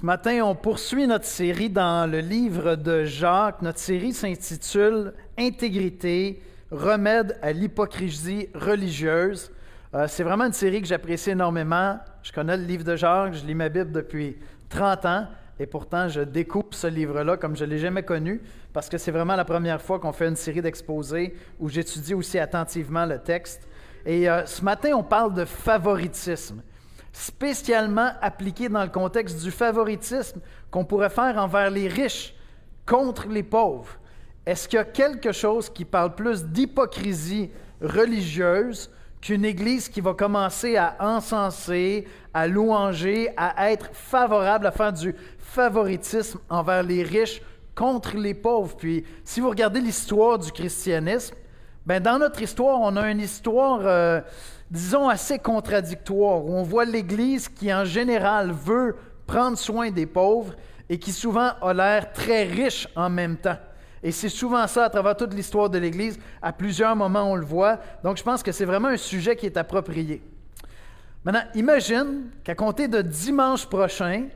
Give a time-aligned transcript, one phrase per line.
[0.00, 3.60] Ce matin, on poursuit notre série dans le livre de Jacques.
[3.60, 9.52] Notre série s'intitule Intégrité, remède à l'hypocrisie religieuse.
[9.94, 11.98] Euh, c'est vraiment une série que j'apprécie énormément.
[12.22, 14.38] Je connais le livre de Jacques, je lis ma Bible depuis
[14.70, 15.26] 30 ans
[15.58, 18.40] et pourtant je découvre ce livre-là comme je ne l'ai jamais connu
[18.72, 22.38] parce que c'est vraiment la première fois qu'on fait une série d'exposés où j'étudie aussi
[22.38, 23.68] attentivement le texte.
[24.06, 26.62] Et euh, ce matin, on parle de favoritisme
[27.12, 30.40] spécialement appliqué dans le contexte du favoritisme
[30.70, 32.34] qu'on pourrait faire envers les riches
[32.86, 33.96] contre les pauvres.
[34.46, 40.14] Est-ce qu'il y a quelque chose qui parle plus d'hypocrisie religieuse qu'une Église qui va
[40.14, 47.42] commencer à encenser, à louanger, à être favorable, à faire du favoritisme envers les riches
[47.74, 48.76] contre les pauvres?
[48.76, 51.34] Puis, si vous regardez l'histoire du christianisme,
[51.84, 53.80] ben dans notre histoire, on a une histoire...
[53.82, 54.20] Euh,
[54.70, 58.96] disons, assez contradictoire, où on voit l'Église qui, en général, veut
[59.26, 60.54] prendre soin des pauvres
[60.88, 63.58] et qui souvent a l'air très riche en même temps.
[64.02, 66.18] Et c'est souvent ça à travers toute l'histoire de l'Église.
[66.40, 67.78] À plusieurs moments, on le voit.
[68.02, 70.22] Donc, je pense que c'est vraiment un sujet qui est approprié.
[71.24, 74.28] Maintenant, imagine qu'à compter de dimanche prochain,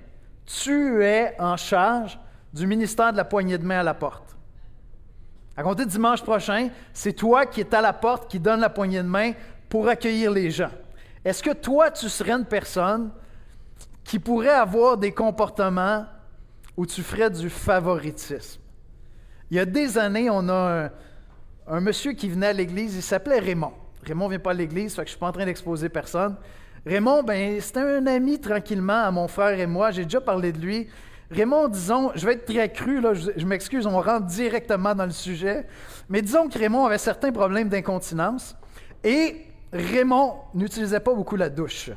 [0.45, 2.19] tu es en charge
[2.53, 4.37] du ministère de la poignée de main à la porte.
[5.57, 8.69] À compter de dimanche prochain, c'est toi qui es à la porte, qui donne la
[8.69, 9.33] poignée de main
[9.75, 10.71] pour accueillir les gens.
[11.25, 13.11] Est-ce que toi, tu serais une personne
[14.05, 16.07] qui pourrait avoir des comportements
[16.77, 18.61] où tu ferais du favoritisme?
[19.51, 20.91] Il y a des années, on a
[21.67, 23.73] un, monsieur qui venait à l'église, il s'appelait Raymond.
[24.05, 26.37] Raymond ne vient pas à l'église, fait je ne suis pas en train d'exposer personne.
[26.87, 29.91] Raymond, ben, c'était un ami tranquillement à mon frère et moi.
[29.91, 30.87] J'ai déjà parlé de lui.
[31.33, 35.07] Raymond, disons, je vais être très cru, là, je, je m'excuse, on rentre directement dans
[35.07, 35.67] le sujet.
[36.09, 38.55] Mais disons que Raymond avait certains problèmes d'incontinence.
[39.03, 41.91] Et Raymond n'utilisait pas beaucoup la douche.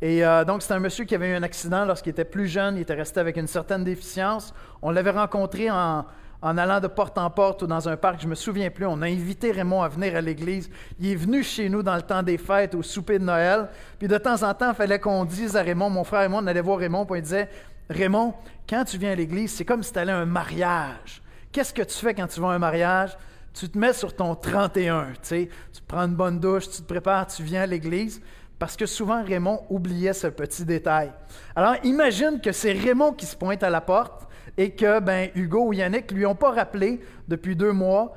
[0.00, 2.76] Et euh, donc, c'est un monsieur qui avait eu un accident lorsqu'il était plus jeune.
[2.76, 4.54] Il était resté avec une certaine déficience.
[4.80, 6.04] On l'avait rencontré en,
[6.42, 8.86] allant de porte en porte ou dans un parc, je me souviens plus.
[8.86, 10.70] On a invité Raymond à venir à l'église.
[11.00, 13.68] Il est venu chez nous dans le temps des fêtes, au souper de Noël.
[13.98, 16.40] Puis de temps en temps, il fallait qu'on dise à Raymond, mon frère et moi,
[16.44, 17.48] on allait voir Raymond, puis il disait
[17.90, 18.34] Raymond,
[18.68, 21.22] quand tu viens à l'église, c'est comme si tu allais à un mariage.
[21.50, 23.16] Qu'est-ce que tu fais quand tu vas à un mariage?
[23.56, 27.26] Tu te mets sur ton 31, tu tu prends une bonne douche, tu te prépares,
[27.26, 28.20] tu viens à l'église,
[28.58, 31.10] parce que souvent Raymond oubliait ce petit détail.
[31.54, 34.28] Alors imagine que c'est Raymond qui se pointe à la porte
[34.58, 38.14] et que ben, Hugo ou Yannick lui ont pas rappelé depuis deux mois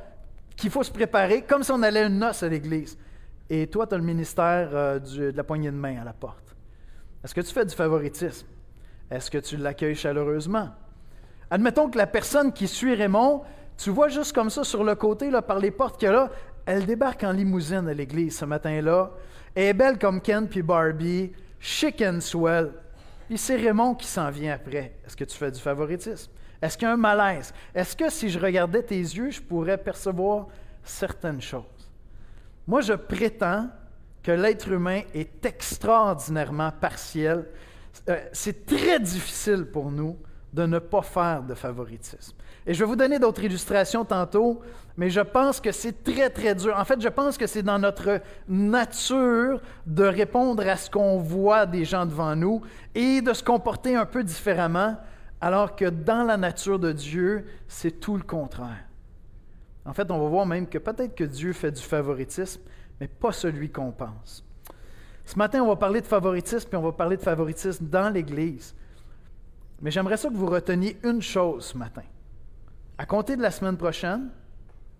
[0.57, 2.97] qu'il faut se préparer comme si on allait une noce à l'église.
[3.49, 6.55] Et toi, tu as le ministère euh, de la poignée de main à la porte.
[7.23, 8.45] Est-ce que tu fais du favoritisme?
[9.09, 10.69] Est-ce que tu l'accueilles chaleureusement?
[11.49, 13.43] Admettons que la personne qui suit Raymond
[13.81, 16.13] tu vois juste comme ça sur le côté, là, par les portes qu'il y a
[16.13, 16.29] là,
[16.65, 19.11] elle débarque en limousine à l'église ce matin-là.
[19.55, 22.73] Elle est belle comme Ken puis Barbie, chic and swell.
[23.27, 24.95] Puis c'est Raymond qui s'en vient après.
[25.05, 26.29] Est-ce que tu fais du favoritisme?
[26.61, 27.53] Est-ce qu'il y a un malaise?
[27.73, 30.47] Est-ce que si je regardais tes yeux, je pourrais percevoir
[30.83, 31.63] certaines choses?
[32.67, 33.69] Moi, je prétends
[34.21, 37.45] que l'être humain est extraordinairement partiel.
[38.09, 40.17] Euh, c'est très difficile pour nous
[40.51, 42.35] de ne pas faire de favoritisme.
[42.69, 44.61] Et je vais vous donner d'autres illustrations tantôt,
[44.95, 46.77] mais je pense que c'est très, très dur.
[46.77, 51.65] En fait, je pense que c'est dans notre nature de répondre à ce qu'on voit
[51.65, 52.61] des gens devant nous
[52.93, 54.97] et de se comporter un peu différemment,
[55.41, 58.85] alors que dans la nature de Dieu, c'est tout le contraire.
[59.83, 62.61] En fait, on va voir même que peut-être que Dieu fait du favoritisme,
[63.01, 64.45] mais pas celui qu'on pense.
[65.25, 68.75] Ce matin, on va parler de favoritisme, puis on va parler de favoritisme dans l'Église.
[69.81, 72.03] Mais j'aimerais ça que vous reteniez une chose ce matin.
[72.99, 74.29] À compter de la semaine prochaine,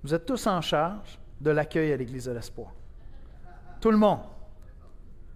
[0.04, 2.72] vous êtes tous en charge de l'accueil à l'Église de l'Espoir.
[3.82, 4.22] Tout le monde.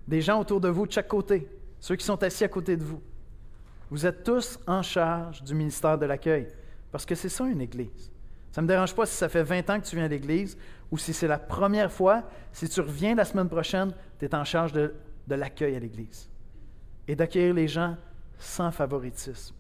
[0.07, 1.45] Des gens autour de vous de chaque côté,
[1.81, 3.01] ceux qui sont assis à côté de vous.
[3.89, 6.47] Vous êtes tous en charge du ministère de l'accueil,
[6.89, 8.13] parce que c'est ça une Église.
[8.53, 10.57] Ça ne me dérange pas si ça fait 20 ans que tu viens à l'Église
[10.89, 12.23] ou si c'est la première fois.
[12.53, 14.93] Si tu reviens la semaine prochaine, tu es en charge de,
[15.27, 16.29] de l'accueil à l'Église
[17.09, 17.97] et d'accueillir les gens
[18.39, 19.53] sans favoritisme,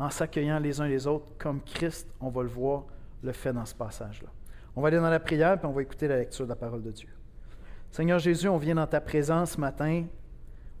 [0.00, 2.84] en s'accueillant les uns les autres comme Christ, on va le voir,
[3.22, 4.28] le fait dans ce passage-là.
[4.74, 6.82] On va aller dans la prière, puis on va écouter la lecture de la parole
[6.82, 7.08] de Dieu.
[7.90, 10.04] Seigneur Jésus, on vient dans ta présence ce matin.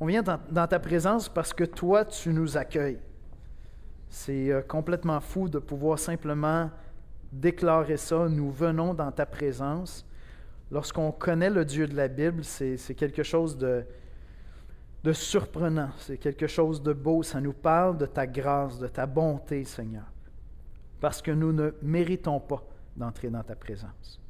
[0.00, 2.98] On vient dans, ta présence parce que toi, tu nous accueilles.
[4.08, 6.70] C'est euh, complètement fou de pouvoir simplement
[7.30, 8.26] déclarer ça.
[8.26, 10.06] Nous venons dans ta présence.
[10.70, 13.84] Lorsqu'on connaît le Dieu de la Bible, c'est quelque chose de,
[15.02, 17.22] de surprenant, c'est quelque chose de beau.
[17.22, 20.04] Ça nous parle de ta grâce, de ta bonté, Seigneur.
[21.00, 22.62] Parce que nous ne méritons pas
[22.96, 24.20] d'entrer dans ta présence.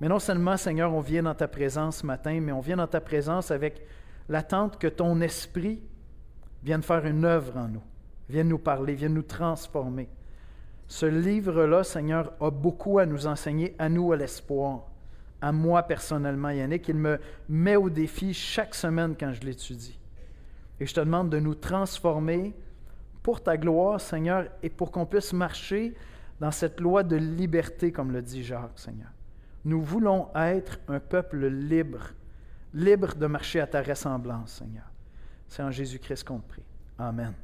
[0.00, 2.86] Mais non seulement, Seigneur, on vient dans ta présence ce matin, mais on vient dans
[2.86, 3.82] ta présence avec
[4.28, 5.82] l'attente que ton esprit
[6.62, 7.82] vienne faire une œuvre en nous.
[8.28, 10.08] vienne nous parler, vienne nous transformer.
[10.86, 14.89] Ce livre-là, Seigneur, a beaucoup à nous enseigner, à nous, à l'espoir,
[15.40, 16.88] à moi personnellement, Yannick.
[16.88, 19.98] Il me met au défi chaque semaine quand je l'étudie.
[20.78, 22.54] Et je te demande de nous transformer
[23.22, 25.94] pour ta gloire, Seigneur, et pour qu'on puisse marcher
[26.40, 29.10] dans cette loi de liberté, comme le dit Jacques, Seigneur.
[29.64, 32.14] Nous voulons être un peuple libre,
[32.72, 34.90] libre de marcher à ta ressemblance, Seigneur.
[35.48, 36.62] C'est en Jésus-Christ qu'on te prie.
[36.98, 37.26] Amen.
[37.26, 37.34] Amen.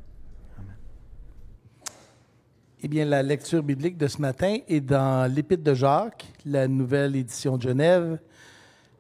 [2.83, 7.17] Eh bien, la lecture biblique de ce matin est dans l'Épître de Jacques, la nouvelle
[7.17, 8.19] édition de Genève,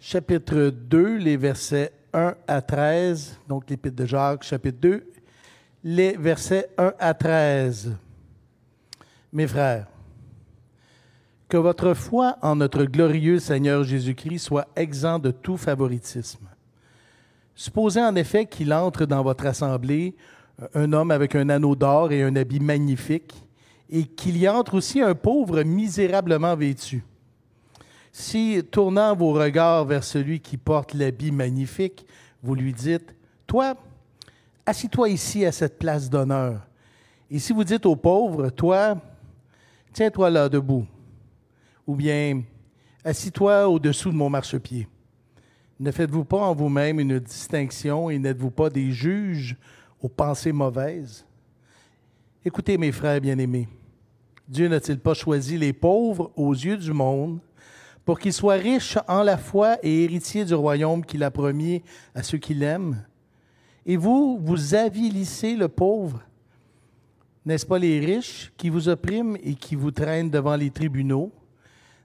[0.00, 3.38] chapitre 2, les versets 1 à 13.
[3.46, 5.12] Donc, l'Épître de Jacques, chapitre 2,
[5.84, 7.94] les versets 1 à 13.
[9.34, 9.88] Mes frères,
[11.46, 16.48] que votre foi en notre glorieux Seigneur Jésus-Christ soit exempt de tout favoritisme.
[17.54, 20.16] Supposez en effet qu'il entre dans votre assemblée
[20.72, 23.45] un homme avec un anneau d'or et un habit magnifique,
[23.88, 27.04] et qu'il y entre aussi un pauvre misérablement vêtu.
[28.12, 32.06] Si, tournant vos regards vers celui qui porte l'habit magnifique,
[32.42, 33.14] vous lui dites,
[33.46, 33.76] Toi,
[34.64, 36.66] assis-toi ici à cette place d'honneur.
[37.30, 38.96] Et si vous dites au pauvre, Toi,
[39.92, 40.86] tiens-toi là debout
[41.86, 42.42] ou bien
[43.04, 44.88] assis-toi au-dessous de mon marchepied.
[45.78, 49.56] Ne faites-vous pas en vous-même une distinction et n'êtes-vous pas des juges
[50.00, 51.25] aux pensées mauvaises?
[52.48, 53.66] Écoutez, mes frères bien-aimés,
[54.46, 57.40] Dieu n'a-t-il pas choisi les pauvres aux yeux du monde
[58.04, 61.82] pour qu'ils soient riches en la foi et héritiers du royaume qu'il a promis
[62.14, 63.04] à ceux qui l'aiment?
[63.84, 66.22] Et vous, vous avilissez le pauvre.
[67.44, 71.32] N'est-ce pas les riches qui vous oppriment et qui vous traînent devant les tribunaux?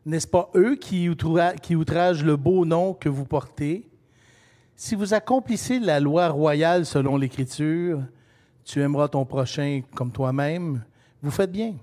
[0.07, 3.87] N'est-ce pas eux qui, outragent le beau nom que vous portez?
[4.75, 8.01] Si vous accomplissez la loi royale selon l'Écriture,
[8.71, 10.81] tu aimeras ton prochain comme toi-même,
[11.21, 11.75] vous faites bien.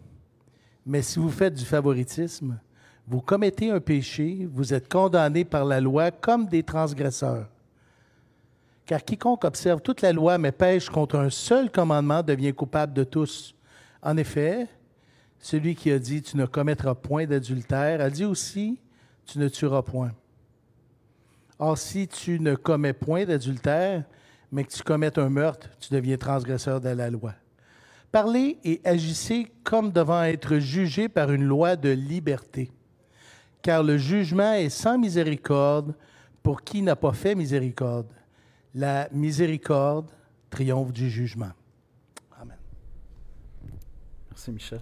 [0.86, 2.58] Mais si vous faites du favoritisme,
[3.06, 7.46] vous commettez un péché, vous êtes condamnés par la loi comme des transgresseurs.
[8.86, 13.04] Car quiconque observe toute la loi mais pêche contre un seul commandement devient coupable de
[13.04, 13.54] tous.
[14.02, 14.66] En effet,
[15.38, 18.80] celui qui a dit Tu ne commettras point d'adultère a dit aussi
[19.26, 20.12] Tu ne tueras point.
[21.58, 24.04] Or, si tu ne commets point d'adultère,
[24.50, 27.34] mais que tu commettes un meurtre, tu deviens transgresseur de la loi.
[28.10, 32.70] Parlez et agissez comme devant être jugé par une loi de liberté,
[33.60, 35.94] car le jugement est sans miséricorde
[36.42, 38.08] pour qui n'a pas fait miséricorde.
[38.74, 40.10] La miséricorde
[40.48, 41.50] triomphe du jugement.
[42.40, 42.56] Amen.
[44.30, 44.80] Merci Michel.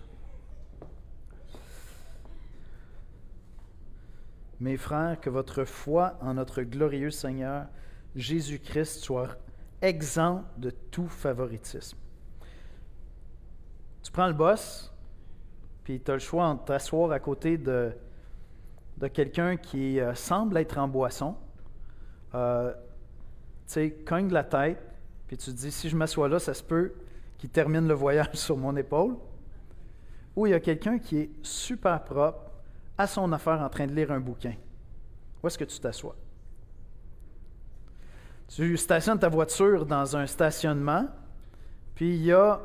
[4.60, 7.66] Mes frères, que votre foi en notre glorieux Seigneur
[8.14, 9.36] Jésus-Christ soit
[9.82, 11.98] exempt de tout favoritisme.
[14.02, 14.92] Tu prends le boss,
[15.84, 17.92] puis tu as le choix de t'asseoir à côté de,
[18.98, 21.36] de quelqu'un qui euh, semble être en boisson.
[22.34, 22.78] Euh, tu
[23.66, 24.78] sais, cogne la tête,
[25.26, 26.94] puis tu te dis, si je m'assois là, ça se peut
[27.38, 29.16] qu'il termine le voyage sur mon épaule.
[30.34, 32.50] Ou il y a quelqu'un qui est super propre,
[32.98, 34.54] à son affaire en train de lire un bouquin.
[35.42, 36.16] Où est-ce que tu t'assois?
[38.48, 41.08] Tu stationnes ta voiture dans un stationnement,
[41.94, 42.60] puis il y a,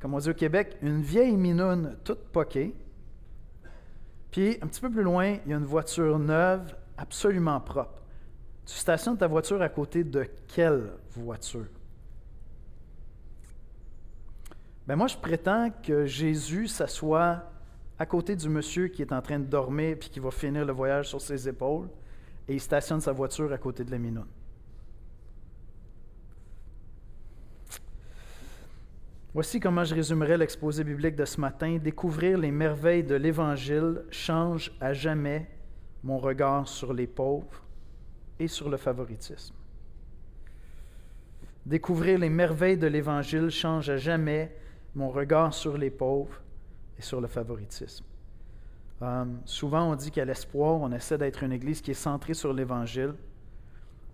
[0.00, 2.74] comme on dit au Québec, une vieille minoune toute poquée.
[4.30, 8.02] Puis un petit peu plus loin, il y a une voiture neuve, absolument propre.
[8.66, 11.66] Tu stationnes ta voiture à côté de quelle voiture?
[14.86, 17.42] Ben moi, je prétends que Jésus s'assoit
[17.98, 20.72] à côté du monsieur qui est en train de dormir puis qui va finir le
[20.72, 21.88] voyage sur ses épaules
[22.48, 24.26] et il stationne sa voiture à côté de la minoune.
[29.34, 31.78] Voici comment je résumerai l'exposé biblique de ce matin.
[31.78, 35.50] Découvrir les merveilles de l'Évangile change à jamais
[36.04, 37.64] mon regard sur les pauvres
[38.38, 39.56] et sur le favoritisme.
[41.66, 44.54] Découvrir les merveilles de l'Évangile change à jamais
[44.94, 46.40] mon regard sur les pauvres
[46.96, 48.04] et sur le favoritisme.
[49.02, 52.52] Euh, souvent, on dit qu'à l'espoir, on essaie d'être une Église qui est centrée sur
[52.52, 53.14] l'Évangile,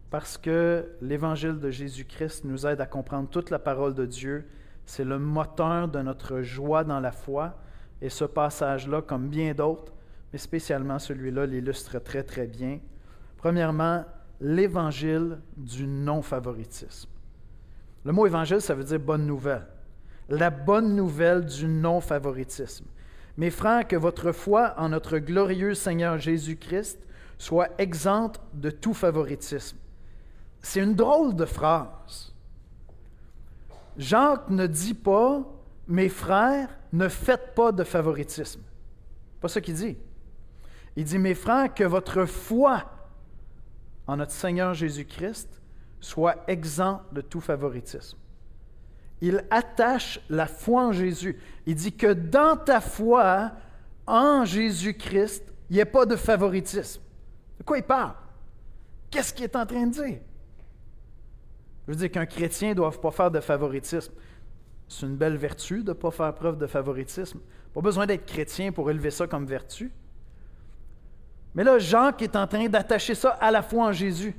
[0.09, 4.47] parce que l'Évangile de Jésus-Christ nous aide à comprendre toute la parole de Dieu.
[4.91, 7.55] C'est le moteur de notre joie dans la foi.
[8.03, 9.93] Et ce passage-là, comme bien d'autres,
[10.33, 12.81] mais spécialement celui-là, l'illustre très, très bien.
[13.37, 14.05] Premièrement,
[14.41, 17.09] l'évangile du non-favoritisme.
[18.05, 19.69] Le mot évangile, ça veut dire bonne nouvelle
[20.29, 22.87] la bonne nouvelle du non-favoritisme.
[23.37, 26.99] Mes frères, que votre foi en notre glorieux Seigneur Jésus-Christ
[27.39, 29.77] soit exempte de tout favoritisme.
[30.63, 32.30] C'est une drôle de phrase.
[34.01, 35.43] Jacques ne dit pas
[35.87, 38.63] Mes frères, ne faites pas de favoritisme.
[39.41, 39.97] Pas ça qu'il dit.
[40.97, 42.85] Il dit, mes frères, que votre foi
[44.07, 45.49] en notre Seigneur Jésus-Christ
[46.01, 48.17] soit exempt de tout favoritisme.
[49.21, 51.39] Il attache la foi en Jésus.
[51.67, 53.53] Il dit que dans ta foi
[54.07, 57.03] en Jésus-Christ, il n'y ait pas de favoritisme.
[57.59, 58.15] De quoi il parle?
[59.11, 60.21] Qu'est-ce qu'il est en train de dire?
[61.91, 64.13] Je veux dire qu'un chrétien ne doit pas faire de favoritisme.
[64.87, 67.41] C'est une belle vertu de ne pas faire preuve de favoritisme.
[67.75, 69.91] Pas besoin d'être chrétien pour élever ça comme vertu.
[71.53, 74.37] Mais là, Jacques est en train d'attacher ça à la foi en Jésus.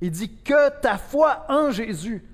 [0.00, 2.24] Il dit que ta foi en Jésus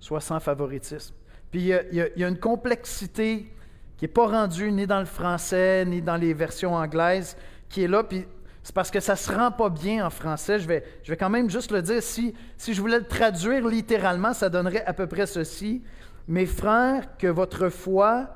[0.00, 1.14] soit sans favoritisme.
[1.50, 3.52] Puis il y a, une complexité
[3.98, 7.36] qui n'est pas rendue ni dans le français, ni dans les versions anglaises,
[7.68, 8.04] qui est là.
[8.04, 8.24] Puis
[8.68, 10.58] c'est parce que ça ne se rend pas bien en français.
[10.58, 12.02] Je vais, je vais quand même juste le dire.
[12.02, 15.82] Si, si je voulais le traduire littéralement, ça donnerait à peu près ceci.
[16.26, 18.28] Mes frères, que votre foi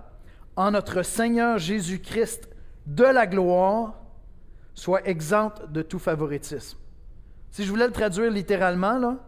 [0.56, 2.48] en notre Seigneur Jésus-Christ
[2.86, 4.00] de la gloire
[4.72, 6.78] soit exempte de tout favoritisme.
[7.50, 9.18] Si je voulais le traduire littéralement, là,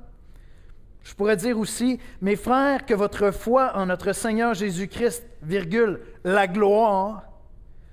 [1.02, 6.46] je pourrais dire aussi, mes frères, que votre foi en notre Seigneur Jésus-Christ, virgule, la
[6.46, 7.24] gloire,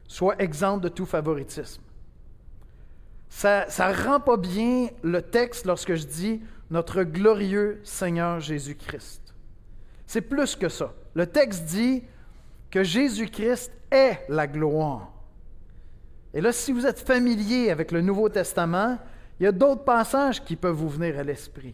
[0.08, 1.82] soit exempte de tout favoritisme.
[3.32, 9.34] Ça ne rend pas bien le texte lorsque je dis notre glorieux Seigneur Jésus-Christ.
[10.06, 10.94] C'est plus que ça.
[11.16, 12.04] Le texte dit
[12.70, 15.12] que Jésus-Christ est la gloire.
[16.34, 18.98] Et là, si vous êtes familier avec le Nouveau Testament,
[19.40, 21.74] il y a d'autres passages qui peuvent vous venir à l'esprit.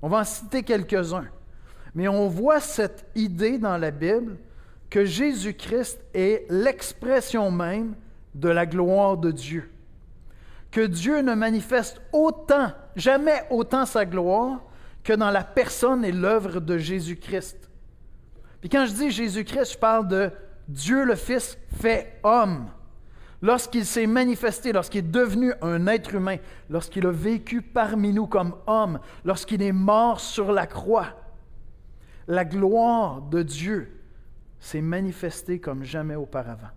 [0.00, 1.28] On va en citer quelques-uns.
[1.94, 4.36] Mais on voit cette idée dans la Bible
[4.88, 7.94] que Jésus-Christ est l'expression même
[8.34, 9.70] de la gloire de Dieu.
[10.74, 14.60] Que Dieu ne manifeste autant, jamais autant sa gloire
[15.04, 17.70] que dans la personne et l'œuvre de Jésus-Christ.
[18.60, 20.32] Puis quand je dis Jésus-Christ, je parle de
[20.66, 22.66] Dieu le Fils fait homme
[23.40, 26.38] lorsqu'il s'est manifesté, lorsqu'il est devenu un être humain,
[26.68, 31.14] lorsqu'il a vécu parmi nous comme homme, lorsqu'il est mort sur la croix,
[32.26, 33.92] la gloire de Dieu
[34.58, 36.72] s'est manifestée comme jamais auparavant.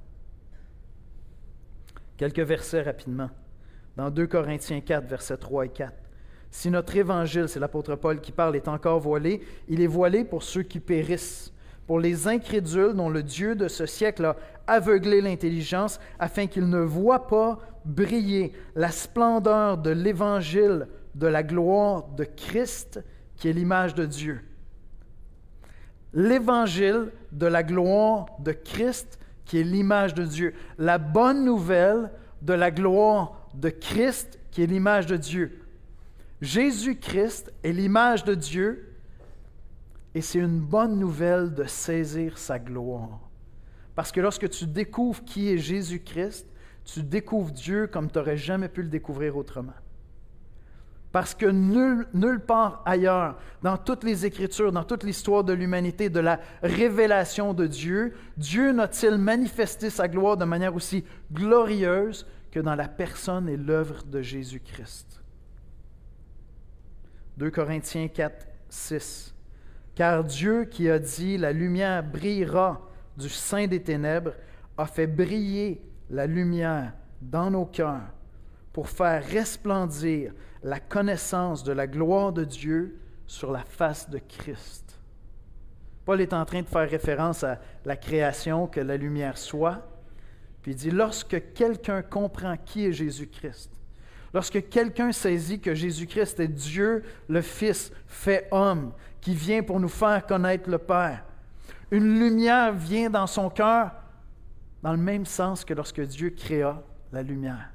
[2.15, 3.31] Quelques versets rapidement.
[3.97, 5.91] Dans 2 Corinthiens 4, versets 3 et 4.
[6.51, 10.43] Si notre évangile, c'est l'apôtre Paul qui parle, est encore voilé, il est voilé pour
[10.43, 11.51] ceux qui périssent
[11.87, 14.35] pour les incrédules dont le Dieu de ce siècle a
[14.67, 22.07] aveuglé l'intelligence afin qu'ils ne voient pas briller la splendeur de l'évangile de la gloire
[22.09, 23.03] de Christ
[23.35, 24.41] qui est l'image de Dieu.
[26.13, 30.53] L'évangile de la gloire de Christ qui est l'image de Dieu.
[30.77, 32.11] La bonne nouvelle
[32.43, 35.61] de la gloire de Christ qui est l'image de Dieu.
[36.41, 38.93] Jésus-Christ est l'image de Dieu
[40.13, 43.19] et c'est une bonne nouvelle de saisir sa gloire.
[43.95, 46.47] Parce que lorsque tu découvres qui est Jésus-Christ,
[46.85, 49.73] tu découvres Dieu comme tu n'aurais jamais pu le découvrir autrement.
[51.11, 56.19] Parce que nulle part ailleurs, dans toutes les Écritures, dans toute l'histoire de l'humanité, de
[56.19, 62.75] la révélation de Dieu, Dieu n'a-t-il manifesté sa gloire de manière aussi glorieuse que dans
[62.75, 65.21] la personne et l'œuvre de Jésus-Christ.
[67.37, 69.35] 2 Corinthiens 4, 6.
[69.95, 72.81] Car Dieu qui a dit, la lumière brillera
[73.17, 74.33] du sein des ténèbres,
[74.77, 78.13] a fait briller la lumière dans nos cœurs
[78.71, 84.99] pour faire resplendir la connaissance de la gloire de Dieu sur la face de Christ.
[86.05, 89.81] Paul est en train de faire référence à la création, que la lumière soit,
[90.67, 93.71] il dit, lorsque quelqu'un comprend qui est Jésus-Christ,
[94.33, 99.87] lorsque quelqu'un saisit que Jésus-Christ est Dieu, le Fils, fait homme, qui vient pour nous
[99.87, 101.23] faire connaître le Père.
[101.89, 103.91] Une lumière vient dans son cœur
[104.83, 106.81] dans le même sens que lorsque Dieu créa
[107.11, 107.71] la lumière.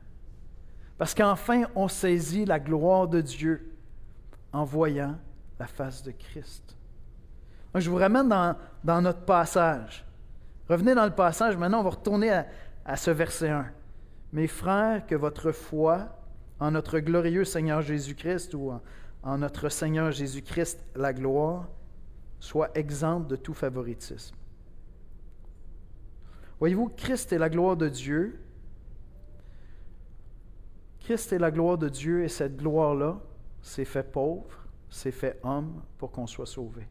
[0.98, 3.74] Parce qu'enfin, on saisit la gloire de Dieu
[4.52, 5.16] en voyant
[5.58, 6.76] la face de Christ.
[7.74, 10.04] je vous ramène dans, notre passage.
[10.68, 11.56] Revenez dans le passage.
[11.56, 12.46] Maintenant, on va retourner à,
[12.84, 13.66] à ce verset 1.
[14.32, 16.18] Mes frères, que votre foi
[16.58, 18.82] en notre glorieux Seigneur Jésus-Christ ou en,
[19.22, 21.68] en notre Seigneur Jésus-Christ la gloire,
[22.40, 24.34] soit exempte de tout favoritisme.
[26.58, 28.40] Voyez-vous, Christ est la gloire de Dieu.
[31.00, 33.20] Christ est la gloire de Dieu et cette gloire-là
[33.60, 36.86] s'est fait pauvre, s'est fait homme pour qu'on soit sauvé.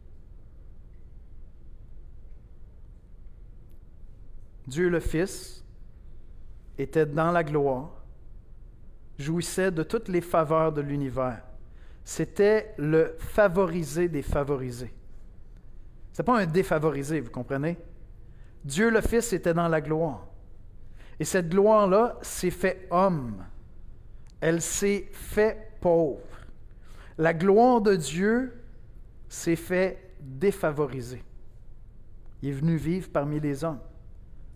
[4.68, 5.61] Dieu le Fils
[6.78, 7.90] était dans la gloire,
[9.20, 11.42] jouissait de toutes les faveurs de l'univers
[12.04, 14.94] c'était le favorisé des favorisés.
[16.14, 17.78] Ce n'est pas un défavorisé, vous comprenez?
[18.64, 20.28] Dieu le Fils était dans la gloire.
[21.20, 23.44] Et cette gloire-là s'est fait homme.
[24.40, 26.20] Elle s'est fait pauvre.
[27.18, 28.60] La gloire de Dieu
[29.30, 31.24] s'est fait défavorisée.
[32.42, 33.80] Il est venu vivre parmi les hommes,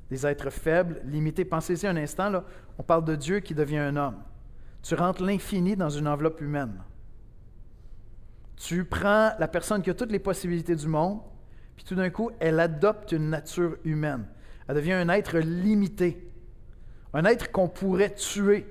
[0.09, 1.45] des êtres faibles, limités.
[1.45, 2.43] Pensez-y un instant,
[2.77, 4.21] on parle de Dieu qui devient un homme.
[4.83, 6.83] Tu rentres l'infini dans une enveloppe humaine.
[8.55, 11.19] Tu prends la personne qui a toutes les possibilités du monde,
[11.75, 14.25] puis tout d'un coup, elle adopte une nature humaine.
[14.67, 16.31] Elle devient un être limité,
[17.13, 18.65] un être qu'on pourrait tuer,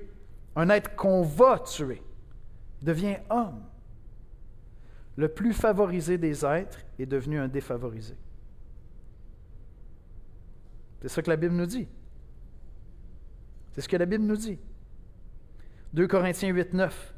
[0.55, 2.01] un être qu'on va tuer.
[2.81, 3.63] Il devient homme.
[5.17, 8.15] Le plus favorisé des êtres est devenu un défavorisé.
[11.05, 11.87] C'est ça que la Bible nous dit.
[13.71, 14.57] C'est ce que la Bible nous dit.
[15.93, 17.13] 2 Corinthiens 8, 9.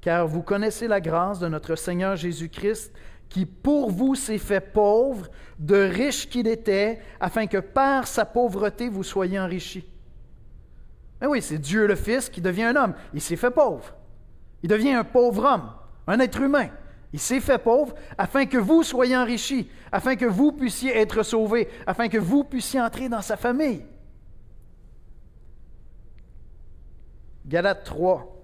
[0.00, 2.92] Car vous connaissez la grâce de notre Seigneur Jésus-Christ,
[3.28, 5.28] qui pour vous s'est fait pauvre,
[5.60, 9.86] de riche qu'il était, afin que par sa pauvreté vous soyez enrichis.
[11.20, 12.94] Mais oui, c'est Dieu le Fils qui devient un homme.
[13.14, 13.94] Il s'est fait pauvre.
[14.64, 15.70] Il devient un pauvre homme,
[16.08, 16.70] un être humain.
[17.12, 21.68] Il s'est fait pauvre afin que vous soyez enrichis, afin que vous puissiez être sauvés,
[21.86, 23.84] afin que vous puissiez entrer dans sa famille.
[27.46, 28.36] Galates 3,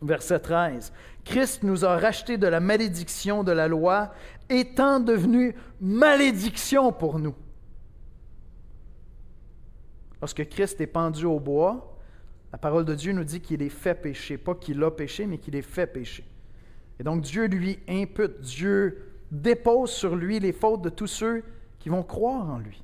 [0.00, 0.92] verset 13.
[1.24, 4.14] Christ nous a rachetés de la malédiction de la loi,
[4.48, 7.34] étant devenu malédiction pour nous.
[10.20, 11.98] Lorsque Christ est pendu au bois,
[12.52, 15.38] la parole de Dieu nous dit qu'il est fait pécher, pas qu'il a péché, mais
[15.38, 16.24] qu'il est fait pécher.
[16.98, 21.42] Et donc Dieu lui impute, Dieu dépose sur lui les fautes de tous ceux
[21.78, 22.82] qui vont croire en lui.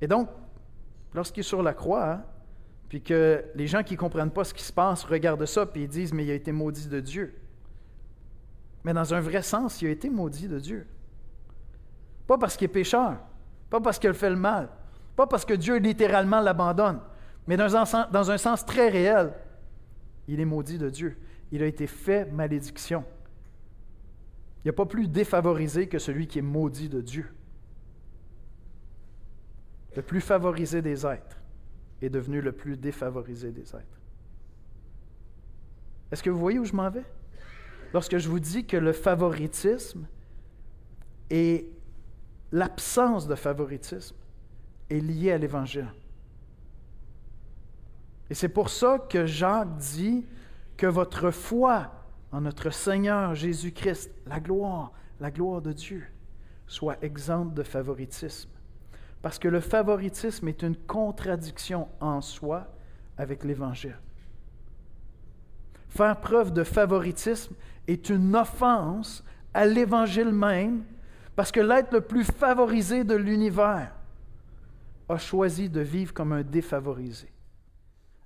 [0.00, 0.28] Et donc,
[1.14, 2.24] lorsqu'il est sur la croix, hein,
[2.88, 5.88] puis que les gens qui ne comprennent pas ce qui se passe regardent ça, puis
[5.88, 7.34] disent, mais il a été maudit de Dieu.
[8.84, 10.86] Mais dans un vrai sens, il a été maudit de Dieu.
[12.26, 13.16] Pas parce qu'il est pécheur,
[13.70, 14.68] pas parce qu'il fait le mal,
[15.16, 17.00] pas parce que Dieu littéralement l'abandonne,
[17.46, 19.32] mais dans un sens très réel,
[20.28, 21.16] il est maudit de Dieu
[21.52, 23.04] il a été fait malédiction.
[24.58, 27.26] Il n'y a pas plus défavorisé que celui qui est maudit de Dieu.
[29.94, 31.38] Le plus favorisé des êtres
[32.02, 34.00] est devenu le plus défavorisé des êtres.
[36.10, 37.04] Est-ce que vous voyez où je m'en vais?
[37.92, 40.06] Lorsque je vous dis que le favoritisme
[41.30, 41.68] et
[42.50, 44.16] l'absence de favoritisme
[44.90, 45.92] est lié à l'Évangile.
[48.30, 50.24] Et c'est pour ça que Jacques dit
[50.76, 51.90] que votre foi
[52.32, 56.04] en notre Seigneur Jésus-Christ, la gloire, la gloire de Dieu,
[56.66, 58.50] soit exempte de favoritisme.
[59.22, 62.66] Parce que le favoritisme est une contradiction en soi
[63.16, 63.98] avec l'Évangile.
[65.88, 67.54] Faire preuve de favoritisme
[67.86, 70.84] est une offense à l'Évangile même,
[71.36, 73.94] parce que l'être le plus favorisé de l'univers
[75.08, 77.30] a choisi de vivre comme un défavorisé,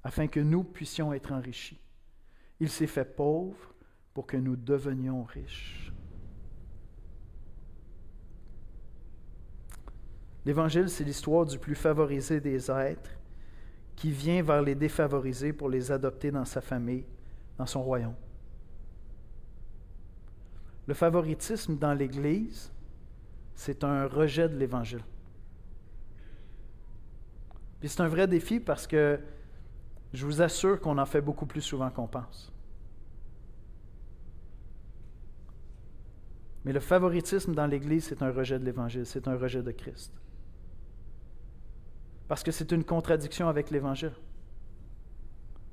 [0.02, 1.78] afin que nous puissions être enrichis.
[2.61, 3.75] Il s'est fait pauvre
[4.14, 5.92] pour que nous devenions riches.
[10.44, 13.11] L'Évangile, c'est l'histoire du plus favorisé des êtres
[13.94, 17.05] qui vient vers les défavorisés pour les adopter dans sa famille,
[17.59, 18.14] dans son royaume.
[20.87, 22.73] Le favoritisme dans l'Église,
[23.55, 25.05] c'est un rejet de l'Évangile.
[27.81, 29.21] Puis c'est un vrai défi parce que
[30.12, 32.53] je vous assure qu'on en fait beaucoup plus souvent qu'on pense.
[36.64, 40.12] Mais le favoritisme dans l'Église, c'est un rejet de l'Évangile, c'est un rejet de Christ.
[42.27, 44.12] Parce que c'est une contradiction avec l'Évangile.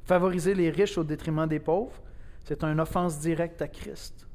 [0.03, 2.01] Favoriser les riches au détriment des pauvres,
[2.43, 4.27] c'est une offense directe à Christ.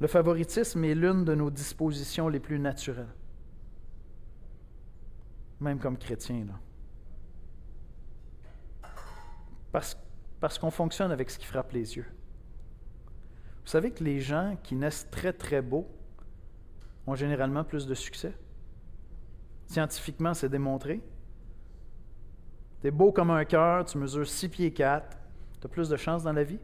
[0.00, 3.14] Le favoritisme est l'une de nos dispositions les plus naturelles,
[5.60, 6.46] même comme chrétien.
[9.72, 9.96] Parce,
[10.40, 12.06] parce qu'on fonctionne avec ce qui frappe les yeux.
[13.62, 15.86] Vous savez que les gens qui naissent très très beaux
[17.06, 18.32] ont généralement plus de succès?
[19.66, 21.02] Scientifiquement, c'est démontré.
[22.80, 25.18] Tu es beau comme un cœur, tu mesures 6 pieds 4,
[25.60, 26.58] tu as plus de chance dans la vie?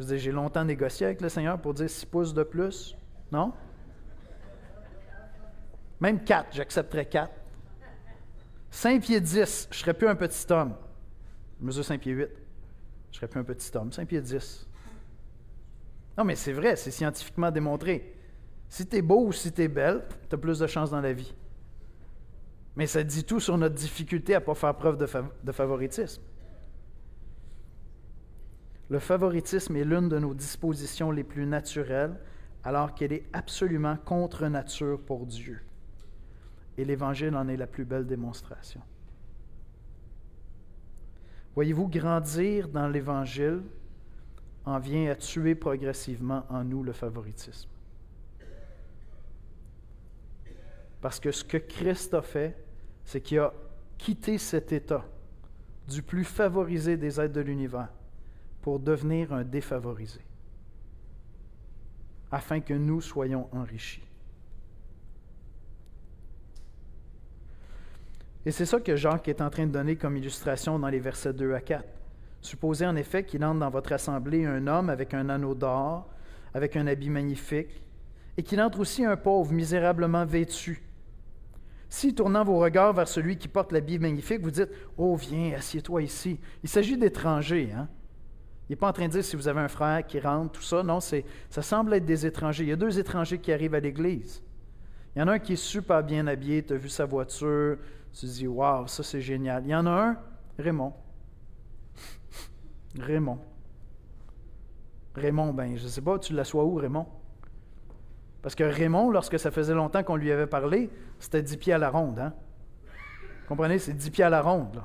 [0.00, 2.96] Je j'ai longtemps négocié avec le Seigneur pour dire 6 pouces de plus.
[3.30, 3.52] Non?
[6.00, 7.30] Même 4, j'accepterais 4.
[8.70, 10.74] 5 pieds 10, je ne serais plus un petit homme.
[11.60, 12.28] Je mesure 5 pieds 8.
[13.10, 13.92] Je serais plus un petit homme.
[13.92, 14.66] 5 pieds 10.
[16.16, 18.16] Non, mais c'est vrai, c'est scientifiquement démontré.
[18.68, 21.00] Si tu es beau ou si tu es belle, tu as plus de chances dans
[21.00, 21.34] la vie.
[22.76, 26.22] Mais ça dit tout sur notre difficulté à ne pas faire preuve de favoritisme.
[28.90, 32.18] Le favoritisme est l'une de nos dispositions les plus naturelles,
[32.64, 35.60] alors qu'elle est absolument contre nature pour Dieu.
[36.76, 38.80] Et l'Évangile en est la plus belle démonstration.
[41.54, 43.62] Voyez-vous, grandir dans l'Évangile
[44.64, 47.70] en vient à tuer progressivement en nous le favoritisme.
[51.00, 52.56] Parce que ce que Christ a fait,
[53.04, 53.54] c'est qu'il a
[53.98, 55.04] quitté cet état
[55.88, 57.88] du plus favorisé des êtres de l'univers
[58.62, 60.20] pour devenir un défavorisé,
[62.30, 64.02] afin que nous soyons enrichis.
[68.46, 71.32] Et c'est ça que Jacques est en train de donner comme illustration dans les versets
[71.32, 71.84] 2 à 4.
[72.40, 76.08] Supposez en effet qu'il entre dans votre assemblée un homme avec un anneau d'or,
[76.54, 77.82] avec un habit magnifique,
[78.36, 80.82] et qu'il entre aussi un pauvre misérablement vêtu.
[81.90, 86.02] Si, tournant vos regards vers celui qui porte l'habit magnifique, vous dites Oh, viens, assieds-toi
[86.02, 86.38] ici.
[86.62, 87.72] Il s'agit d'étrangers.
[87.76, 87.88] Hein?
[88.70, 90.62] Il n'est pas en train de dire si vous avez un frère qui rentre, tout
[90.62, 90.84] ça.
[90.84, 92.62] Non, c'est, ça semble être des étrangers.
[92.62, 94.44] Il y a deux étrangers qui arrivent à l'Église.
[95.12, 97.78] Il y en a un qui est super bien habillé, tu as vu sa voiture,
[98.12, 99.64] tu te dis Waouh, ça c'est génial.
[99.66, 100.16] Il y en a un,
[100.56, 100.92] Raymond.
[102.96, 103.40] Raymond.
[105.16, 107.08] Raymond, ben, je ne sais pas, tu l'assois où, Raymond?
[108.40, 111.78] Parce que Raymond, lorsque ça faisait longtemps qu'on lui avait parlé, c'était 10 pieds à
[111.78, 112.20] la ronde.
[112.20, 112.34] Hein?
[113.48, 113.80] Comprenez?
[113.80, 114.80] C'est 10 pieds à la ronde.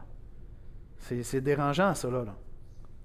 [0.97, 2.09] C'est dérangeant, ça.
[2.09, 2.25] Là,